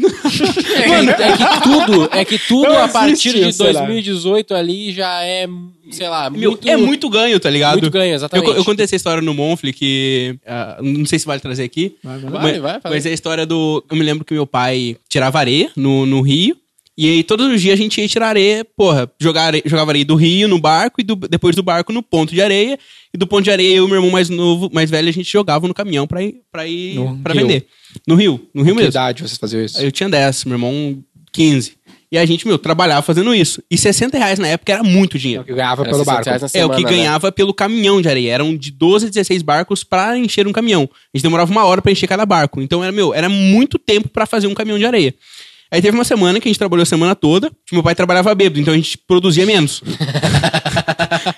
[0.88, 3.80] Mano, é que tudo, é que tudo a partir de isso, sei lá.
[3.80, 5.46] 2018 ali já é,
[5.90, 7.72] sei lá, Meu, muito, é muito ganho, tá ligado?
[7.80, 8.46] muito ganho, Eu, exatamente.
[8.46, 10.38] co- eu contei essa história no Monfli que.
[10.46, 11.96] ah, não sei se vale trazer aqui.
[12.02, 13.84] Vai, mas, vai, fala mas é a história do.
[13.90, 16.56] Eu me lembro que meu pai tirava areia no, no rio.
[17.02, 20.04] E aí, todos os dias a gente ia tirar areia, porra, jogar areia, jogava areia
[20.04, 22.78] do rio no barco e do- depois do barco no ponto de areia.
[23.14, 25.32] E do ponto de areia, eu e meu irmão mais novo, mais velho, a gente
[25.32, 27.42] jogava no caminhão pra ir, pra, ir, No pra rio.
[27.46, 27.66] vender.
[28.06, 28.90] No rio, no rio que mesmo.
[28.90, 29.80] idade vocês faziam isso?
[29.80, 31.72] Eu tinha 10, meu irmão 15.
[32.12, 33.62] E a gente, meu, trabalhava fazendo isso.
[33.70, 35.44] E 60 reais na época era muito É o dinheiro.
[35.44, 36.28] que ganhava Era pelo 60 barco.
[36.28, 36.96] reais na É, o que semana, né?
[37.02, 38.32] ganhava pelo caminhão de areia.
[38.32, 40.82] Eram de 12 a 16 barcos pra encher um caminhão.
[40.82, 42.60] A gente demorava uma hora pra encher cada barco.
[42.60, 45.14] Então era, meu, era muito tempo pra fazer um caminhão de areia.
[45.72, 48.34] Aí teve uma semana que a gente trabalhou a semana toda, que meu pai trabalhava
[48.34, 49.82] bêbado, então a gente produzia menos.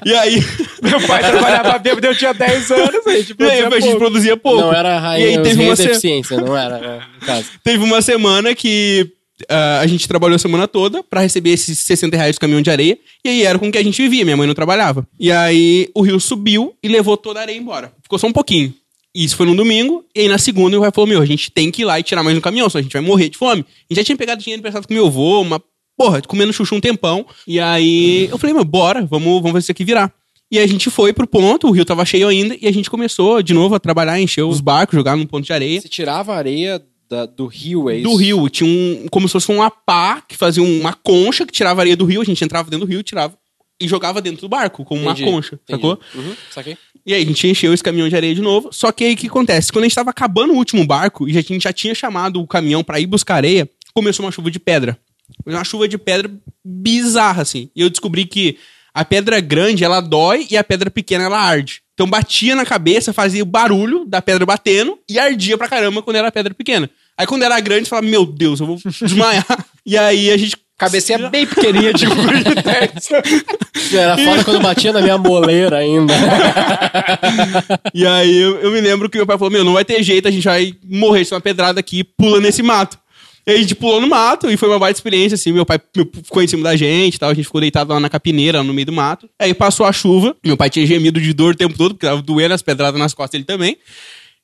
[0.05, 0.43] E aí,
[0.83, 3.99] Meu pai trabalhava bêbado, eu tinha 10 anos, a gente e aí a gente pouco.
[3.99, 4.61] produzia pouco.
[4.61, 7.47] Não era a E aí teve uma, da se- eficiência, não era, né, no caso.
[7.65, 9.09] teve uma semana que
[9.49, 12.71] ah, a gente trabalhou a semana toda pra receber esses 60 reais do caminhão de
[12.71, 12.99] areia.
[13.25, 15.07] E aí era com o que a gente vivia, minha mãe não trabalhava.
[15.19, 17.93] E aí o rio subiu e levou toda a areia embora.
[18.03, 18.73] Ficou só um pouquinho.
[19.15, 21.71] Isso foi no domingo, e aí na segunda meu pai falou: Meu, a gente tem
[21.71, 23.61] que ir lá e tirar mais um caminhão, senão a gente vai morrer de fome.
[23.61, 25.63] A gente já tinha pegado dinheiro emprestado com meu avô, uma
[25.97, 27.27] porra, comendo chuchu um tempão.
[27.47, 30.13] E aí eu falei: Meu, bora, vamos, vamos fazer isso aqui virar.
[30.51, 33.43] E a gente foi pro ponto, o rio tava cheio ainda, e a gente começou
[33.43, 35.81] de novo a trabalhar, encher os barcos, jogar num ponto de areia.
[35.81, 38.09] Você tirava a areia da- do rio, é isso?
[38.09, 39.07] Do rio, tinha um.
[39.11, 42.25] Como se fosse uma pá que fazia uma concha que tirava areia do rio, a
[42.25, 43.35] gente entrava dentro do rio, tirava
[43.81, 45.83] e jogava dentro do barco, como Entendi, uma concha, entendi.
[45.83, 45.99] sacou?
[46.15, 46.77] Uhum, saquei.
[47.05, 48.71] E aí a gente encheu esse caminhão de areia de novo.
[48.73, 49.73] Só que aí o que acontece?
[49.73, 52.47] Quando a gente tava acabando o último barco e a gente já tinha chamado o
[52.47, 54.99] caminhão pra ir buscar areia, começou uma chuva de pedra.
[55.45, 56.31] Uma chuva de pedra
[56.65, 57.71] bizarra, assim.
[57.75, 58.57] E eu descobri que
[58.95, 61.83] a pedra grande, ela dói e a pedra pequena, ela arde.
[61.95, 66.17] Então batia na cabeça, fazia o barulho da pedra batendo e ardia pra caramba quando
[66.17, 66.89] era pedra pequena.
[67.17, 69.47] Aí quando era grande, falava, meu Deus, eu vou desmaiar.
[69.85, 73.95] e aí a gente Cabecinha bem pequenininha de guri de 10.
[73.95, 76.13] Era foda quando batia na minha moleira ainda.
[77.95, 80.27] E aí eu, eu me lembro que meu pai falou: Meu, não vai ter jeito,
[80.27, 82.99] a gente vai morrer de uma pedrada aqui, pula nesse mato.
[83.47, 85.53] E a gente pulou no mato e foi uma baita experiência, assim.
[85.53, 85.79] Meu pai
[86.25, 88.87] ficou em cima da gente tal, a gente ficou deitado lá na capineira, no meio
[88.87, 89.29] do mato.
[89.39, 92.23] Aí passou a chuva, meu pai tinha gemido de dor o tempo todo, porque tava
[92.23, 93.77] doendo as pedradas nas costas dele também.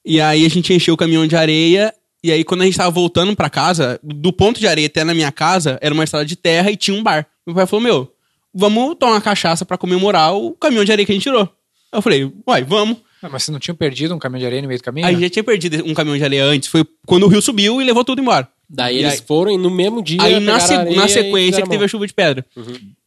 [0.04, 1.92] E aí a gente encheu o caminhão de areia.
[2.22, 5.14] E aí, quando a gente tava voltando pra casa, do ponto de areia até na
[5.14, 7.26] minha casa, era uma estrada de terra e tinha um bar.
[7.46, 8.12] Meu pai falou: Meu,
[8.52, 11.48] vamos tomar uma cachaça pra comemorar o caminhão de areia que a gente tirou.
[11.92, 12.98] Eu falei: Uai, vamos.
[13.22, 15.06] Ah, mas vocês não tinham perdido um caminhão de areia no meio do caminho?
[15.06, 16.68] A gente já tinha perdido um caminhão de areia antes.
[16.68, 18.48] Foi quando o rio subiu e levou tudo embora.
[18.70, 20.18] Daí E eles aí- foram e no mesmo dia.
[20.20, 22.44] Aí na, se- na sequência que teve a chuva de pedra.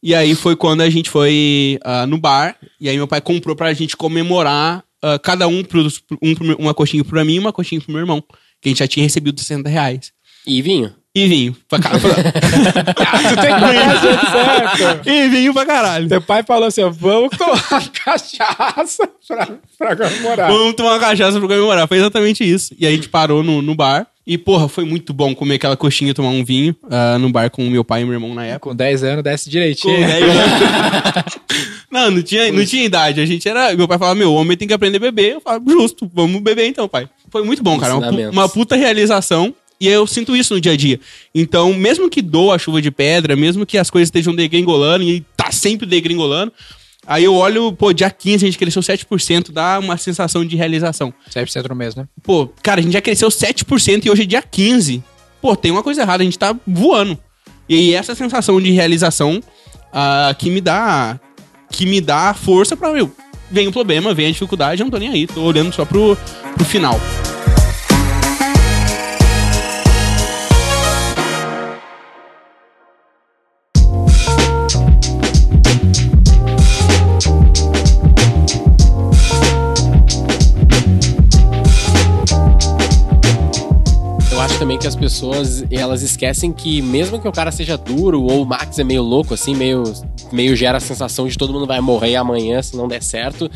[0.02, 2.56] E aí foi quando a gente foi ah, no bar.
[2.80, 4.82] E aí meu pai comprou pra gente comemorar.
[5.02, 5.86] ah, cada um, pro,
[6.20, 8.22] um uma coxinha pra mim e uma coxinha pro meu irmão.
[8.62, 10.12] Que a gente já tinha recebido 60 reais.
[10.46, 10.94] E vinho.
[11.14, 11.56] E vinho.
[11.68, 12.02] Pra caralho.
[13.28, 15.08] Tu tem que conhecer certo.
[15.08, 16.08] e vinho pra caralho.
[16.08, 20.50] Teu pai falou assim, ó, vamos tomar cachaça pra, pra comemorar.
[20.50, 21.88] Vamos tomar cachaça pra comemorar.
[21.88, 22.74] Foi exatamente isso.
[22.78, 24.06] E aí a gente parou no, no bar.
[24.24, 27.50] E, porra, foi muito bom comer aquela coxinha e tomar um vinho ah, no bar
[27.50, 28.70] com meu pai e meu irmão na época.
[28.70, 30.06] Com 10 anos, desce Com direitinho.
[30.06, 31.38] 10 anos.
[31.90, 33.20] não, não tinha, não tinha idade.
[33.20, 33.74] A gente era.
[33.74, 35.32] Meu pai falava, meu, homem tem que aprender a beber.
[35.32, 37.08] Eu falava, justo, vamos beber então, pai.
[37.32, 37.96] Foi muito bom, cara.
[37.96, 39.54] Uma, uma puta realização.
[39.80, 41.00] E eu sinto isso no dia a dia.
[41.34, 45.24] Então, mesmo que doa a chuva de pedra, mesmo que as coisas estejam degringolando e
[45.36, 46.52] tá sempre degringolando,
[47.04, 51.12] aí eu olho, pô, dia 15 a gente cresceu 7%, dá uma sensação de realização.
[51.28, 52.06] 7% no mês, né?
[52.22, 55.02] Pô, cara, a gente já cresceu 7% e hoje é dia 15.
[55.40, 57.18] Pô, tem uma coisa errada, a gente tá voando.
[57.68, 59.42] E aí essa sensação de realização
[59.92, 61.18] ah, que me dá
[61.72, 63.12] que me dá força pra, meu,
[63.52, 66.16] vem o problema, vem a dificuldade, eu não tô nem aí, tô olhando só pro,
[66.54, 66.98] pro final.
[84.82, 88.80] Que as pessoas, elas esquecem que mesmo que o cara seja duro, ou o Max
[88.80, 89.84] é meio louco, assim, meio,
[90.32, 93.48] meio gera a sensação de todo mundo vai morrer amanhã se não der certo,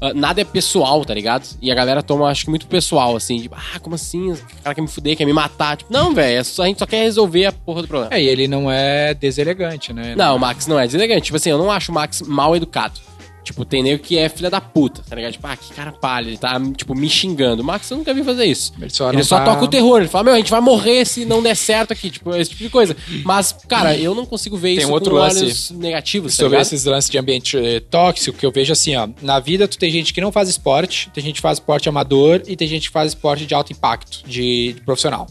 [0.00, 1.48] ah, nada é pessoal, tá ligado?
[1.60, 4.30] E a galera toma, acho que muito pessoal, assim, tipo, ah, como assim?
[4.30, 5.78] O cara quer me fuder, quer me matar.
[5.78, 8.14] Tipo, não, velho, é a gente só quer resolver a porra do problema.
[8.14, 10.14] É, e ele não é deselegante, né?
[10.16, 11.22] Não, o Max não é deselegante.
[11.22, 13.00] Tipo assim, eu não acho o Max mal educado.
[13.44, 15.32] Tipo, tem nego que é filha da puta, tá ligado?
[15.32, 17.62] Tipo, ah, que cara palha, ele tá, tipo, me xingando.
[17.62, 18.74] O Max eu nunca vi fazer isso.
[18.78, 21.06] Ele só, Ele só tá- toca o terror, ele fala, meu, a gente vai morrer
[21.06, 22.94] se não der certo aqui, tipo, esse tipo de coisa.
[23.24, 26.58] Mas, cara, eu não consigo ver Tem isso outro com lance olhos negativos, tá sobre
[26.58, 26.62] ligado?
[26.66, 29.08] esses lances de ambiente eh, tóxico, que eu vejo assim, ó.
[29.22, 32.42] Na vida, tu tem gente que não faz esporte, tem gente que faz esporte amador
[32.46, 35.26] e tem gente que faz esporte de alto impacto, de, de profissional.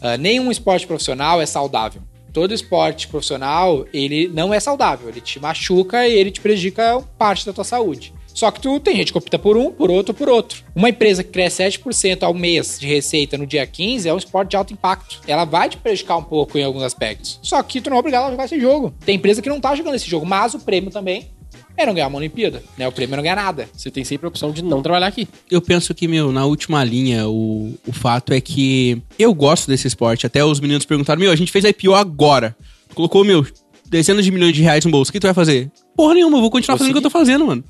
[0.00, 2.02] Ah, nenhum esporte profissional é saudável.
[2.32, 5.08] Todo esporte profissional, ele não é saudável.
[5.08, 8.14] Ele te machuca e ele te prejudica parte da tua saúde.
[8.34, 10.64] Só que tu tem gente que opta por um, por outro, por outro.
[10.74, 14.50] Uma empresa que cresce 7% ao mês de receita no dia 15 é um esporte
[14.50, 15.20] de alto impacto.
[15.26, 17.38] Ela vai te prejudicar um pouco em alguns aspectos.
[17.42, 18.94] Só que tu não é obrigado a jogar esse jogo.
[19.04, 21.30] Tem empresa que não tá jogando esse jogo, mas o prêmio também
[21.76, 22.62] é não ganhar uma Olimpíada.
[22.76, 22.86] Né?
[22.86, 23.68] O prêmio é não ganhar nada.
[23.76, 25.26] Você tem sempre a opção de não trabalhar aqui.
[25.50, 29.86] Eu penso que, meu, na última linha, o, o fato é que eu gosto desse
[29.88, 30.26] esporte.
[30.26, 32.54] Até os meninos perguntaram, meu, a gente fez a IPO agora.
[32.94, 33.46] Colocou, meu,
[33.88, 35.10] dezenas de milhões de reais no bolso.
[35.10, 35.70] O que tu vai fazer?
[35.96, 37.64] Porra nenhuma, eu vou continuar fazendo o que eu tô fazendo, mano.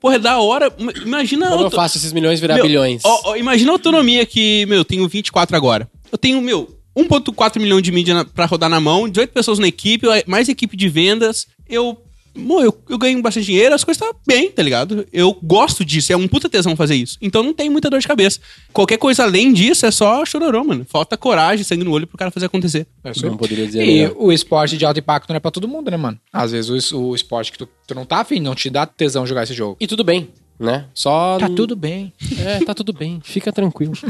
[0.00, 0.72] Porra, é da hora.
[0.78, 1.46] Ima- Imagina...
[1.48, 3.02] Como eu auto- faço esses milhões virar Meu, bilhões?
[3.04, 5.90] ó, ó, imagina a autonomia que, meu, eu tenho 24 agora.
[6.10, 9.68] Eu tenho, meu, 1.4 milhão de mídia na, pra rodar na mão, 18 pessoas na
[9.68, 11.46] equipe, mais equipe de vendas.
[11.68, 11.98] Eu
[12.34, 15.06] eu, eu ganho bastante dinheiro, as coisas tá bem, tá ligado?
[15.12, 17.16] Eu gosto disso, é um puta tesão fazer isso.
[17.20, 18.40] Então não tem muita dor de cabeça.
[18.72, 20.86] Qualquer coisa além disso é só chororô, mano.
[20.88, 22.86] Falta coragem, sangue no olho pro cara fazer acontecer.
[23.22, 24.14] Não poderia dizer E melhor.
[24.18, 26.18] o esporte de alto impacto não é pra todo mundo, né, mano?
[26.32, 29.26] Às vezes o, o esporte que tu, tu não tá afim, não te dá tesão
[29.26, 29.76] jogar esse jogo.
[29.80, 30.28] E tudo bem,
[30.60, 30.84] né?
[30.94, 31.38] Só.
[31.38, 32.12] Tá tudo bem.
[32.38, 33.20] É, tá tudo bem.
[33.24, 33.94] Fica tranquilo.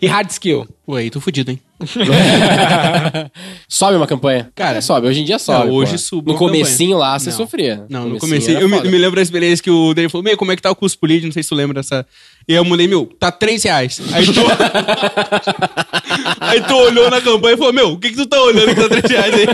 [0.00, 0.64] E hard skill?
[0.94, 1.58] Aí tô fudido, hein?
[3.68, 4.48] sobe uma campanha.
[4.54, 5.08] Cara, É, sobe.
[5.08, 5.66] Hoje em dia sobe.
[5.66, 7.36] não, hoje subiu No comecinho lá, você Não.
[7.36, 7.84] sofria.
[7.88, 8.50] Não, no Comecinho começo.
[8.50, 10.62] era Eu me, me lembro da experiência que o Dave falou: Meu, como é que
[10.62, 11.24] tá o custo por lead?
[11.26, 12.06] Não sei se tu lembra dessa.
[12.46, 14.00] E eu mandei, meu, tá 3 reais.
[14.12, 14.40] Aí tu.
[16.40, 18.80] aí tu olhou na campanha e falou: Meu, o que que tu tá olhando que
[18.80, 19.46] tá 3 reais aí?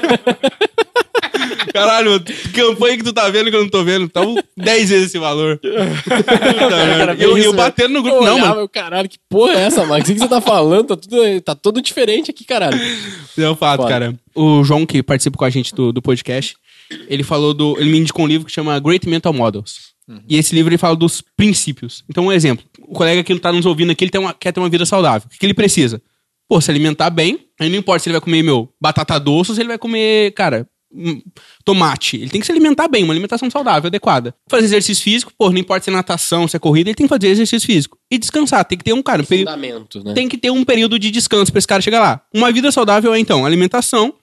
[1.78, 4.08] Caralho, que campanha que tu tá vendo que eu não tô vendo?
[4.08, 4.20] Tá
[4.56, 5.60] 10 vezes esse valor.
[6.08, 8.60] Cara, eu, isso, eu batendo no grupo, Eu não, olhava, mano.
[8.62, 10.08] eu, Caralho, que porra é essa, Max?
[10.08, 10.86] O que você tá falando?
[10.88, 12.78] Tá tudo, tá tudo diferente aqui, caralho.
[13.38, 13.90] É um fato, Foda.
[13.90, 14.14] cara.
[14.34, 16.56] O João, que participa com a gente do, do podcast,
[17.08, 17.76] ele falou do.
[17.78, 19.94] Ele me indicou um livro que chama Great Mental Models.
[20.28, 22.04] E esse livro ele fala dos princípios.
[22.08, 22.64] Então, um exemplo.
[22.80, 24.86] O colega que não tá nos ouvindo aqui, ele tem uma- quer ter uma vida
[24.86, 25.26] saudável.
[25.26, 26.00] O que, que ele precisa?
[26.48, 27.40] Pô, se alimentar bem.
[27.58, 30.30] Aí não importa se ele vai comer, meu, batata doce ou se ele vai comer,
[30.34, 30.64] cara,
[31.64, 32.16] tomate.
[32.16, 34.34] Ele tem que se alimentar bem, uma alimentação saudável, adequada.
[34.48, 37.12] Fazer exercício físico, pô, não importa se é natação, se é corrida, ele tem que
[37.14, 37.98] fazer exercício físico.
[38.10, 40.14] E descansar, tem que ter um, cara, um Fundamento, né?
[40.14, 42.20] tem que ter um período de descanso pra esse cara chegar lá.
[42.34, 44.14] Uma vida saudável é, então, alimentação,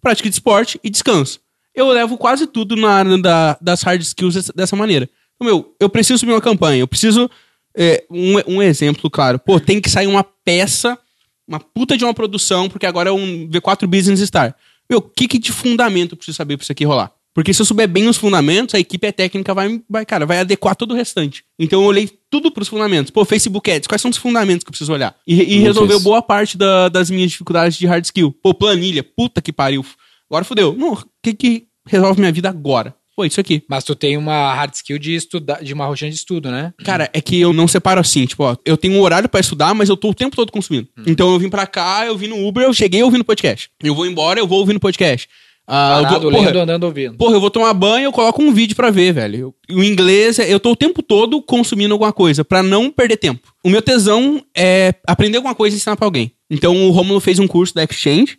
[0.00, 1.40] prática de esporte e descanso.
[1.74, 5.08] Eu levo quase tudo na área da- das hard skills dessa- dessa maneira.
[5.34, 7.30] Então, meu, eu preciso subir uma campanha, eu preciso.
[7.78, 9.38] é, um, um exemplo, claro.
[9.38, 10.98] Pô, tem que sair uma peça,
[11.46, 14.56] uma puta de uma produção, porque agora é um V4 Business Star.
[14.88, 17.12] Meu, o que, que de fundamento eu preciso saber pra isso aqui rolar?
[17.34, 20.74] Porque se eu souber bem os fundamentos, a equipe técnica vai, vai, cara, vai adequar
[20.74, 21.44] todo o restante.
[21.58, 23.10] Então eu olhei tudo pros fundamentos.
[23.10, 25.14] Pô, Facebook Ads, quais são os fundamentos que eu preciso olhar?
[25.26, 28.32] E, e resolveu boa parte da- das minhas dificuldades de hard skill.
[28.42, 29.84] Pô, planilha, puta que pariu.
[30.30, 30.74] Agora fodeu.
[30.78, 32.94] Não, o que que resolve minha vida agora?
[33.16, 33.62] Pô, isso aqui.
[33.66, 36.74] Mas tu tem uma hard skill de estudar, de uma rotina de estudo, né?
[36.84, 39.74] Cara, é que eu não separo assim, tipo, ó, eu tenho um horário pra estudar,
[39.74, 40.86] mas eu tô o tempo todo consumindo.
[41.06, 43.70] Então eu vim pra cá, eu vim no Uber, eu cheguei ouvindo podcast.
[43.82, 45.28] Eu vou embora, eu vou ouvindo podcast.
[45.66, 47.16] Ah, eu Parado, vou, porra, lendo, andando, ouvindo.
[47.16, 49.54] Porra, eu vou tomar banho, eu coloco um vídeo pra ver, velho.
[49.68, 53.16] Eu- O inglês, é- eu tô o tempo todo consumindo alguma coisa, pra não perder
[53.16, 53.52] tempo.
[53.64, 56.30] O meu tesão é aprender alguma coisa e ensinar pra alguém.
[56.50, 58.38] Então o Romulo fez um curso da Exchange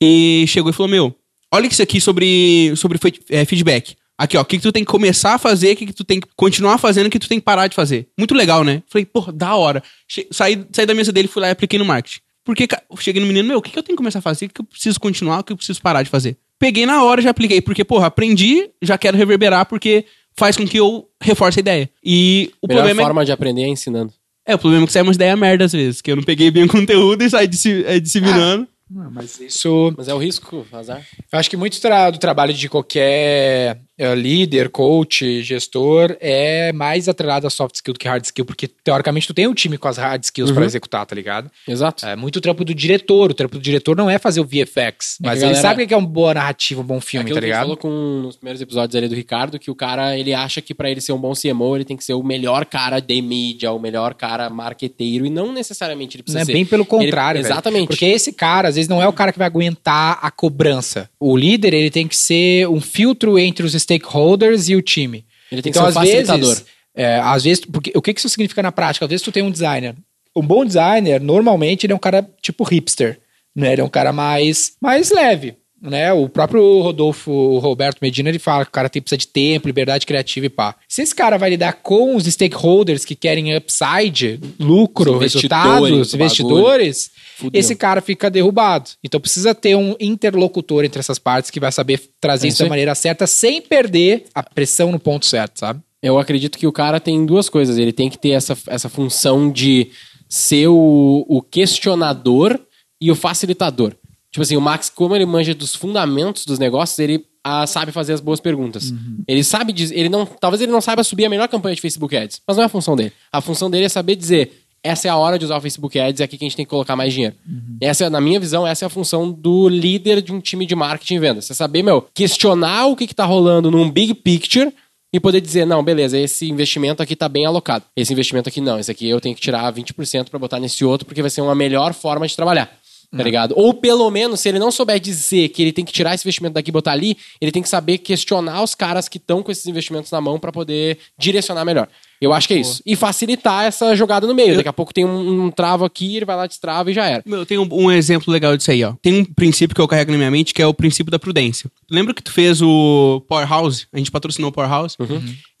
[0.00, 1.14] e chegou e falou: Meu,
[1.52, 3.94] olha isso aqui sobre, sobre é, feedback.
[4.22, 6.04] Aqui, ó, o que, que tu tem que começar a fazer, o que, que tu
[6.04, 8.06] tem que continuar fazendo, o que tu tem que parar de fazer.
[8.16, 8.82] Muito legal, né?
[8.88, 9.82] Falei, porra, da hora.
[10.06, 12.20] Che saí, saí da mesa dele, fui lá e apliquei no marketing.
[12.44, 12.66] Porque
[13.00, 14.46] cheguei no menino, meu, o que, que eu tenho que começar a fazer?
[14.46, 15.40] O que eu preciso continuar?
[15.40, 16.36] O que eu preciso parar de fazer?
[16.58, 17.60] Peguei na hora e já apliquei.
[17.60, 20.04] Porque, porra, aprendi, já quero reverberar, porque
[20.36, 21.90] faz com que eu reforce a ideia.
[22.04, 24.12] E o Melhor problema forma de aprender é ensinando.
[24.46, 24.52] é...
[24.52, 26.00] É, o problema é que sai umas ideias merda às vezes.
[26.00, 28.66] Que eu não peguei bem o conteúdo e saí dissi- é, disseminando.
[28.90, 29.94] Não, mas isso.
[29.96, 31.00] Mas é o risco, azar.
[31.32, 37.46] Eu acho que muito tra- do trabalho de qualquer líder, coach, gestor é mais atrelado
[37.46, 39.96] a soft skill do que hard skill, porque teoricamente tu tem um time com as
[39.98, 40.56] hard skills Uhum.
[40.56, 41.50] pra executar, tá ligado?
[41.68, 42.04] Exato.
[42.06, 43.30] É muito trampo do diretor.
[43.30, 45.84] O trampo do diretor não é fazer o VFX, mas que a ele galera- sabe
[45.84, 47.62] o que é uma boa narrativa, um bom filme, Aquilo tá que a gente ligado?
[47.62, 50.90] falou com, nos primeiros episódios ali do Ricardo, que o cara, ele acha que pra
[50.90, 53.78] ele ser um bom CMO, ele tem que ser o melhor cara de mídia, o
[53.78, 56.52] melhor cara marqueteiro, e não necessariamente ele Não precisa é ser.
[56.52, 57.46] bem pelo contrário, Ele-.
[57.46, 57.88] Exatamente.
[57.88, 61.08] Porque esse cara, às vezes, não é o cara que vai aguentar a cobrança.
[61.20, 65.24] O líder, ele tem que ser um filtro entre os stakeholders e o time.
[65.50, 66.48] Ele tem então, que ser um às facilitador.
[66.48, 66.64] vezes,
[66.94, 69.04] é, às vezes, porque, o que que isso significa na prática?
[69.04, 69.94] Às vezes tu tem um designer.
[70.34, 73.20] Um bom designer, normalmente, ele é um cara tipo hipster,
[73.54, 73.72] né?
[73.72, 76.12] Ele é um cara mais, mais leve, né?
[76.12, 79.66] O próprio Rodolfo o Roberto Medina, ele fala que o cara tem, precisa de tempo,
[79.66, 80.76] liberdade criativa e pá.
[80.88, 87.58] Se esse cara vai lidar com os stakeholders que querem upside, lucro, resultados, investidores, Fudeu.
[87.58, 88.90] esse cara fica derrubado.
[89.02, 92.68] Então precisa ter um interlocutor entre essas partes que vai saber trazer É isso da
[92.68, 95.80] maneira certa sem perder a pressão no ponto certo, sabe?
[96.02, 97.78] Eu acredito que o cara tem duas coisas.
[97.78, 99.90] Ele tem que ter essa, essa função de
[100.28, 102.58] ser o, o questionador
[103.00, 103.94] e o facilitador.
[104.32, 108.14] Tipo assim, o Max, como ele manja dos fundamentos dos negócios, ele ah, sabe fazer
[108.14, 108.90] as boas perguntas.
[109.28, 112.16] Ele sabe dizer, ele não, talvez ele não saiba subir a melhor campanha de Facebook
[112.16, 113.12] Ads, mas não é a função dele.
[113.30, 116.20] A função dele é saber dizer, essa é a hora de usar o Facebook Ads,
[116.20, 117.34] é aqui que a gente tem que colocar mais dinheiro.
[117.80, 120.74] Essa, é- na minha visão, essa é a função do líder de um time de
[120.74, 121.44] marketing e vendas.
[121.44, 124.72] Você saber, meu, questionar o que, que tá rolando num big picture
[125.12, 127.84] e poder dizer, não, beleza, esse investimento aqui tá bem alocado.
[127.94, 131.06] Esse investimento aqui não, esse aqui eu tenho que tirar 20% para botar nesse outro,
[131.06, 132.72] porque vai ser uma melhor forma de trabalhar.
[133.14, 133.52] Tá ligado?
[133.58, 136.54] Ou pelo menos, se ele não souber dizer que ele tem que tirar esse investimento
[136.54, 139.66] daqui e botar ali, ele tem que saber questionar os caras que estão com esses
[139.66, 141.88] investimentos na mão para poder direcionar melhor.
[142.22, 142.82] Eu acho que é isso.
[142.86, 144.56] E facilitar essa jogada no meio.
[144.56, 147.22] Daqui a pouco tem um, um travo aqui, ele vai lá, destrava e já era.
[147.26, 148.94] Meu, eu tenho um, um exemplo legal disso aí, ó.
[149.02, 151.70] Tem um princípio que eu carrego na minha mente, que é o princípio da prudência.
[151.90, 153.88] Lembra que tu fez o Powerhouse?
[153.92, 154.96] A gente patrocinou o Powerhouse.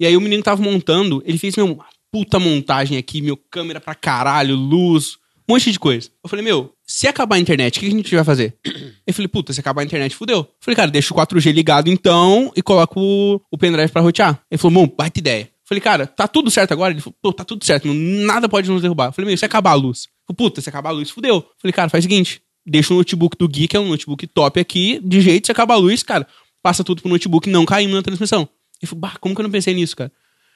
[0.00, 3.80] E aí o menino tava montando, ele fez, meu, uma puta montagem aqui, meu, câmera
[3.80, 5.16] pra caralho, luz,
[5.48, 6.08] um monte de coisa.
[6.22, 8.54] Eu falei, meu, se acabar a internet, o que a gente vai fazer?
[9.06, 10.40] Eu falei, puta, se acabar a internet, fudeu.
[10.40, 14.40] Eu falei, cara, deixa o 4G ligado então e coloca o, o pendrive pra rotear.
[14.50, 15.44] Ele falou, bom, baita ideia.
[15.44, 16.92] Eu falei, cara, tá tudo certo agora?
[16.92, 19.06] Ele falou, pô, tá tudo certo, nada pode nos derrubar.
[19.06, 20.04] Eu falei, meu, se acabar a luz.
[20.28, 21.36] Eu falei, puta, se acabar a luz, fudeu.
[21.36, 24.26] Eu falei, cara, faz o seguinte, deixa o notebook do Gui, que é um notebook
[24.26, 26.26] top aqui, de jeito, se acabar a luz, cara,
[26.62, 28.46] passa tudo pro notebook não caímos na transmissão.
[28.82, 30.12] Ele falou, bah, como que eu não pensei nisso, cara?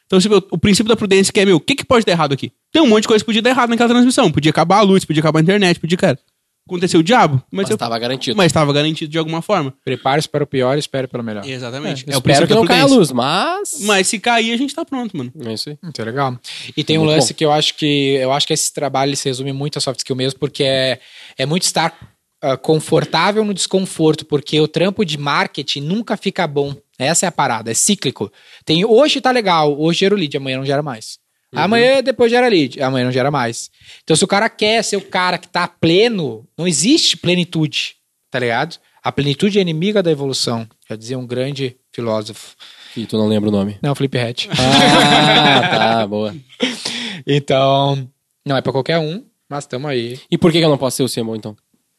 [0.06, 2.32] Então, meu, o princípio da prudência que é, meu, o que, que pode dar errado
[2.32, 2.52] aqui?
[2.76, 4.30] Tem um monte de coisa que podia dar errado naquela transmissão.
[4.30, 6.18] Podia acabar a luz, podia acabar a internet, podia, cara.
[6.68, 8.36] Aconteceu o diabo, mas, Mas eu, tava garantido.
[8.36, 9.72] mas estava garantido de alguma forma.
[9.82, 11.48] Prepare-se para o pior e espere pelo melhor.
[11.48, 12.04] Exatamente.
[12.06, 13.78] É, o Espero que não caia a luz, mas...
[13.80, 15.32] Mas se cair, a gente tá pronto, mano.
[15.46, 15.78] É isso aí.
[15.82, 16.38] Muito legal.
[16.76, 17.38] E tem um Muito lance bom.
[17.38, 20.16] que eu acho que eu acho que esse trabalho se resume muito a soft skill
[20.16, 21.00] mesmo, porque é,
[21.38, 21.96] é muito estar
[22.42, 26.76] ah, confortável no desconforto, porque o trampo de marketing nunca fica bom.
[26.98, 28.30] Essa é a parada, é cíclico.
[28.66, 31.24] Tem hoje tá legal, hoje gera o lead, amanhã não gera mais.
[31.56, 33.70] Amanhã depois gera lead, amanhã não gera mais.
[34.04, 37.96] Então se o cara quer ser o cara que tá pleno, não existe plenitude,
[38.30, 38.76] tá ligado?
[39.02, 42.54] A plenitude é inimiga da evolução, já dizia um grande filósofo.
[42.96, 43.78] E tu não lembra o nome.
[43.82, 44.48] Não, Flip Hat.
[44.52, 46.34] Ah, tá, boa.
[47.26, 48.08] Então,
[48.44, 50.18] não é pra qualquer um, mas tamo aí.
[50.30, 51.56] E por que que eu não posso ser o CMO, então?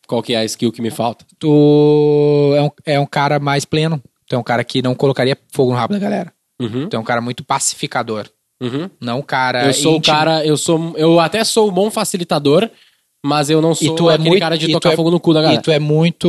[0.08, 1.26] Qual que é a skill que me falta?
[1.38, 4.02] Tu é um, é um cara mais pleno.
[4.28, 6.34] Tu é um cara que não colocaria fogo no rabo da galera.
[6.60, 8.28] Uhum, Tu é um cara muito pacificador.
[8.62, 8.90] Uhum.
[9.02, 9.66] Não cara.
[9.68, 10.16] Eu sou o íntimo.
[10.16, 12.70] cara, eu sou, eu até sou um bom facilitador,
[13.26, 15.20] mas eu não sou tu é aquele muito- cara de e tocar é- fogo no
[15.20, 15.62] cu da E galera.
[15.62, 16.28] tu é muito.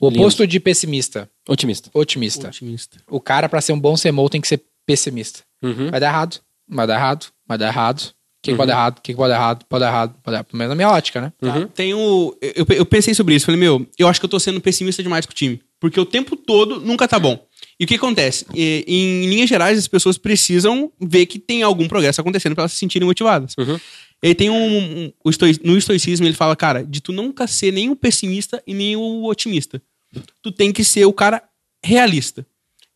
[0.00, 1.28] O oposto de pessimista.
[1.48, 1.90] Otimista.
[1.94, 2.48] Otimista.
[2.48, 2.98] Otimista.
[3.08, 5.40] O cara, pra ser um bom CMO, tem que ser pessimista.
[5.62, 5.90] Uhum.
[5.90, 6.40] Vai dar errado.
[6.68, 7.26] Vai dar errado.
[7.46, 8.00] Vai dar errado.
[8.00, 8.56] O que, que Uhum.
[8.56, 8.98] pode dar errado?
[8.98, 9.64] O que, que pode dar errado?
[9.68, 10.10] Pode dar errado.
[10.14, 10.46] Pode dar errado.
[10.46, 11.32] Pelo menos na minha ótica, né?
[11.40, 11.56] Tá?
[11.56, 11.68] Uhum.
[11.68, 13.46] Tem o- eu, eu pensei sobre isso.
[13.46, 15.60] Falei, meu, eu acho que eu tô sendo pessimista demais com o time.
[15.78, 17.38] Porque o tempo todo nunca tá bom.
[17.82, 18.46] E o que acontece?
[18.54, 22.72] E- em linhas gerais, as pessoas precisam ver que tem algum progresso acontecendo pra elas
[22.72, 23.56] se sentirem motivadas.
[23.58, 23.76] Uhum.
[24.22, 25.10] Ele tem um.
[25.24, 28.72] um- estoi- no estoicismo, ele fala, cara, de tu nunca ser nem o pessimista e
[28.72, 29.82] nem o otimista.
[30.40, 31.42] Tu tem que ser o cara
[31.84, 32.46] realista.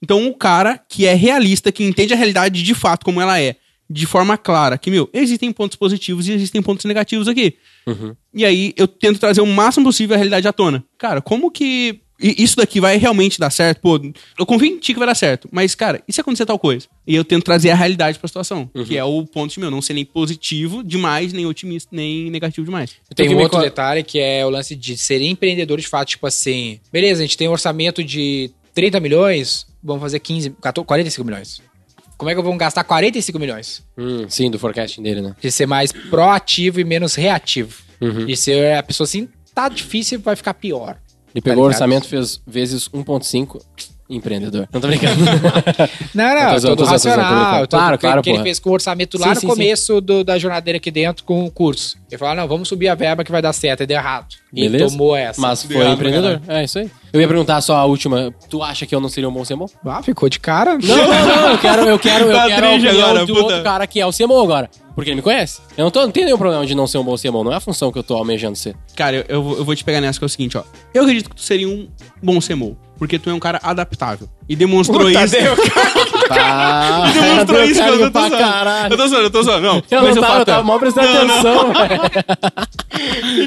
[0.00, 3.56] Então, o cara que é realista, que entende a realidade de fato como ela é,
[3.90, 7.54] de forma clara, que, meu, existem pontos positivos e existem pontos negativos aqui.
[7.88, 8.14] Uhum.
[8.32, 10.84] E aí eu tento trazer o máximo possível a realidade à tona.
[10.96, 13.80] Cara, como que isso daqui vai realmente dar certo?
[13.80, 14.00] Pô,
[14.38, 15.48] eu confio em ti que vai dar certo.
[15.52, 16.86] Mas, cara, e se acontecer tal coisa?
[17.06, 18.70] E eu tento trazer a realidade pra situação.
[18.86, 22.64] Que é o ponto de meu, não ser nem positivo demais, nem otimista, nem negativo
[22.64, 22.92] demais.
[23.14, 26.26] Tem um outro co- detalhe que é o lance de ser empreendedor de fato, tipo
[26.26, 31.24] assim, beleza, a gente tem um orçamento de 30 milhões, vamos fazer 15, 14, 45
[31.26, 31.62] milhões.
[32.16, 33.82] Como é que vamos gastar 45 milhões?
[33.96, 35.36] Hum, sim, do forecasting dele, né?
[35.40, 37.82] De ser mais proativo e menos reativo.
[38.00, 38.24] Uhum.
[38.26, 40.96] De ser a pessoa assim, tá difícil, vai ficar pior.
[41.36, 41.82] Ele pegou o ligado?
[41.82, 43.60] orçamento, fez vezes 1.5,
[44.08, 44.68] empreendedor.
[44.72, 45.16] Não tô brincando.
[46.14, 47.66] Não, não, Eu tô todo tô tô tô racional.
[47.66, 48.44] todo- Claro, claro, Que ele porra.
[48.44, 51.44] fez com o orçamento lá Sim, no sim, começo do- da jornadeira aqui dentro com
[51.44, 51.96] o curso.
[52.10, 53.82] Ele falou, ah, não, vamos subir a verba que vai dar certo.
[53.82, 54.26] E deu errado.
[54.52, 54.90] E ele Beleza.
[54.92, 55.40] tomou essa.
[55.40, 56.40] Mas foi errado empreendedor.
[56.48, 56.90] É isso aí.
[57.12, 58.32] Eu ia perguntar só a última.
[58.48, 59.70] Tu acha que eu não seria um bom CMO?
[59.84, 60.74] Ah, ficou de cara.
[60.78, 61.50] Não, não, não.
[61.52, 63.40] Eu quero, eu quero, eu Tá quero a opinião agora, do puta.
[63.44, 64.70] outro cara que é o CMO agora.
[64.94, 65.60] Porque ele me conhece.
[65.76, 67.44] Eu não, tô, não tenho nenhum problema de não ser um bom CMO.
[67.44, 68.74] Não é a função que eu tô almejando ser.
[68.94, 70.62] Cara, eu, eu vou- eu vou te pegar nessa que é o seguinte, ó.
[70.94, 71.86] Eu acredito que tu seria um
[72.22, 72.76] bom CMO.
[72.98, 74.28] Porque tu é um cara adaptável.
[74.48, 75.36] E demonstrou isso.
[76.28, 76.85] Tá.
[77.42, 77.94] Isso, cara.
[77.96, 78.36] Eu tô zoando.
[78.38, 78.92] caralho.
[78.92, 79.62] Eu tô zoando, eu tô zoando.
[79.66, 81.34] Não, Eu mas não o tava, fato eu tava é- mal prestando Não, não.
[81.34, 82.02] atenção, velho.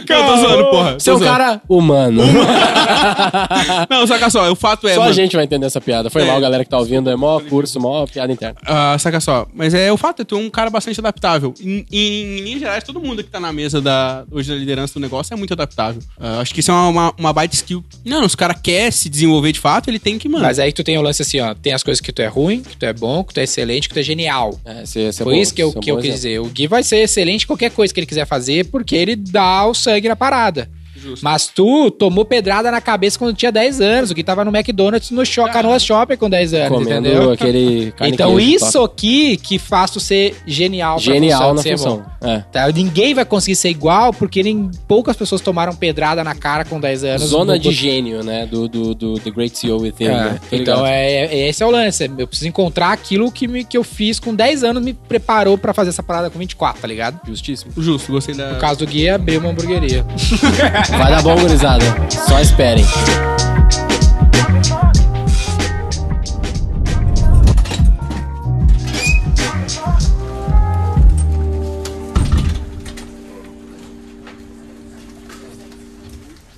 [0.09, 0.91] Eu tô zoando, porra.
[0.93, 1.31] Tô Você é um zoando.
[1.31, 2.23] cara humano.
[3.89, 4.93] Não, saca só, o fato é.
[4.93, 6.09] Só mano, a gente vai entender essa piada.
[6.09, 6.25] Foi É.
[6.25, 7.09] mal, galera que tá ouvindo.
[7.09, 8.55] É mó curso, mó piada interna.
[8.65, 11.53] Ah, saca só, mas é o fato é tu é um cara bastante adaptável.
[11.59, 14.93] Em, em, em linhas gerais, todo mundo que tá na mesa da, hoje da liderança
[14.93, 16.01] do negócio é muito adaptável.
[16.19, 17.83] Ah, acho que isso é uma, uma, uma baita skill.
[18.05, 20.43] Não, se o cara quer se desenvolver de fato, ele tem que, mano.
[20.43, 21.53] Mas aí tu tem o lance assim, ó.
[21.53, 23.78] Tem as coisas que tu é ruim, que tu é bom, que tu é excelente,
[23.87, 24.59] que tu é genial.
[24.65, 26.39] É, esse, esse é Foi bom, isso que eu, é que eu quis dizer.
[26.39, 29.65] O Gui vai ser excelente em qualquer coisa que ele quiser fazer, porque ele dá
[29.65, 30.69] o sangue na parada.
[31.01, 31.23] Justo.
[31.23, 34.11] Mas tu tomou pedrada na cabeça quando tinha 10 anos.
[34.11, 37.31] O Gui tava no McDonald's no show, Canoas Shopping com 10 anos, Comendo entendeu?
[37.31, 38.93] aquele carne Então queijo, isso top.
[38.93, 41.97] aqui que faz tu ser genial pra Genial na função.
[42.21, 42.27] bom.
[42.27, 42.39] É.
[42.51, 42.67] Tá?
[42.71, 47.03] Ninguém vai conseguir ser igual, porque nem poucas pessoas tomaram pedrada na cara com 10
[47.03, 47.23] anos.
[47.29, 48.45] Zona de gênio, né?
[48.45, 50.05] Do, do, do The Great CEO Within.
[50.05, 50.39] É, né?
[50.49, 52.09] Tô então é, é- esse é o lance.
[52.17, 55.73] Eu preciso encontrar aquilo que, me, que eu fiz com 10 anos, me preparou pra
[55.73, 57.19] fazer essa parada com 24, tá ligado?
[57.27, 57.71] Justíssimo.
[57.77, 58.53] Justo, gostei da.
[58.53, 60.05] No caso do Gui, abrir uma hamburgueria.
[60.99, 61.85] Vai dar bom, gurizada.
[62.27, 62.83] Só esperem.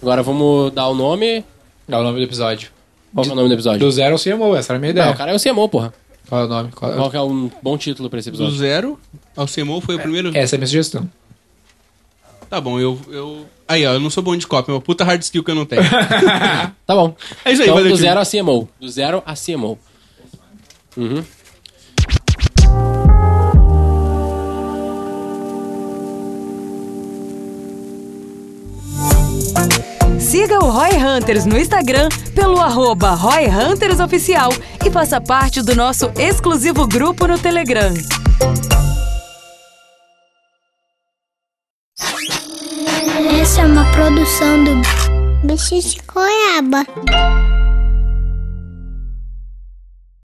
[0.01, 1.45] Agora vamos dar o nome.
[1.87, 2.69] Dá o nome do episódio.
[3.13, 3.79] Qual é o nome do episódio?
[3.79, 5.05] Do zero ao CMO, essa era a minha ideia.
[5.05, 5.93] Não, o cara é o CMO, porra.
[6.27, 6.71] Qual é o nome?
[6.71, 8.51] Qual é, que é um bom título pra esse episódio?
[8.51, 8.99] Do zero
[9.37, 10.35] ao CMO foi o é, primeiro.
[10.35, 11.07] Essa é a minha sugestão.
[12.51, 13.45] Tá bom, eu, eu.
[13.65, 15.55] Aí, ó, eu não sou bom de cópia, é uma puta hard skill que eu
[15.55, 15.83] não tenho.
[16.85, 17.15] Tá bom.
[17.45, 18.09] É isso aí, então, valeu, do time.
[18.09, 18.69] zero a CMO.
[18.77, 19.79] Do zero a CMO.
[20.97, 21.23] Uhum.
[30.19, 34.49] Siga o Roy Hunters no Instagram pelo arroba Roy Hunters Oficial
[34.85, 37.93] e faça parte do nosso exclusivo grupo no Telegram.
[44.11, 47.60] Produção do Bicho de Goiaba.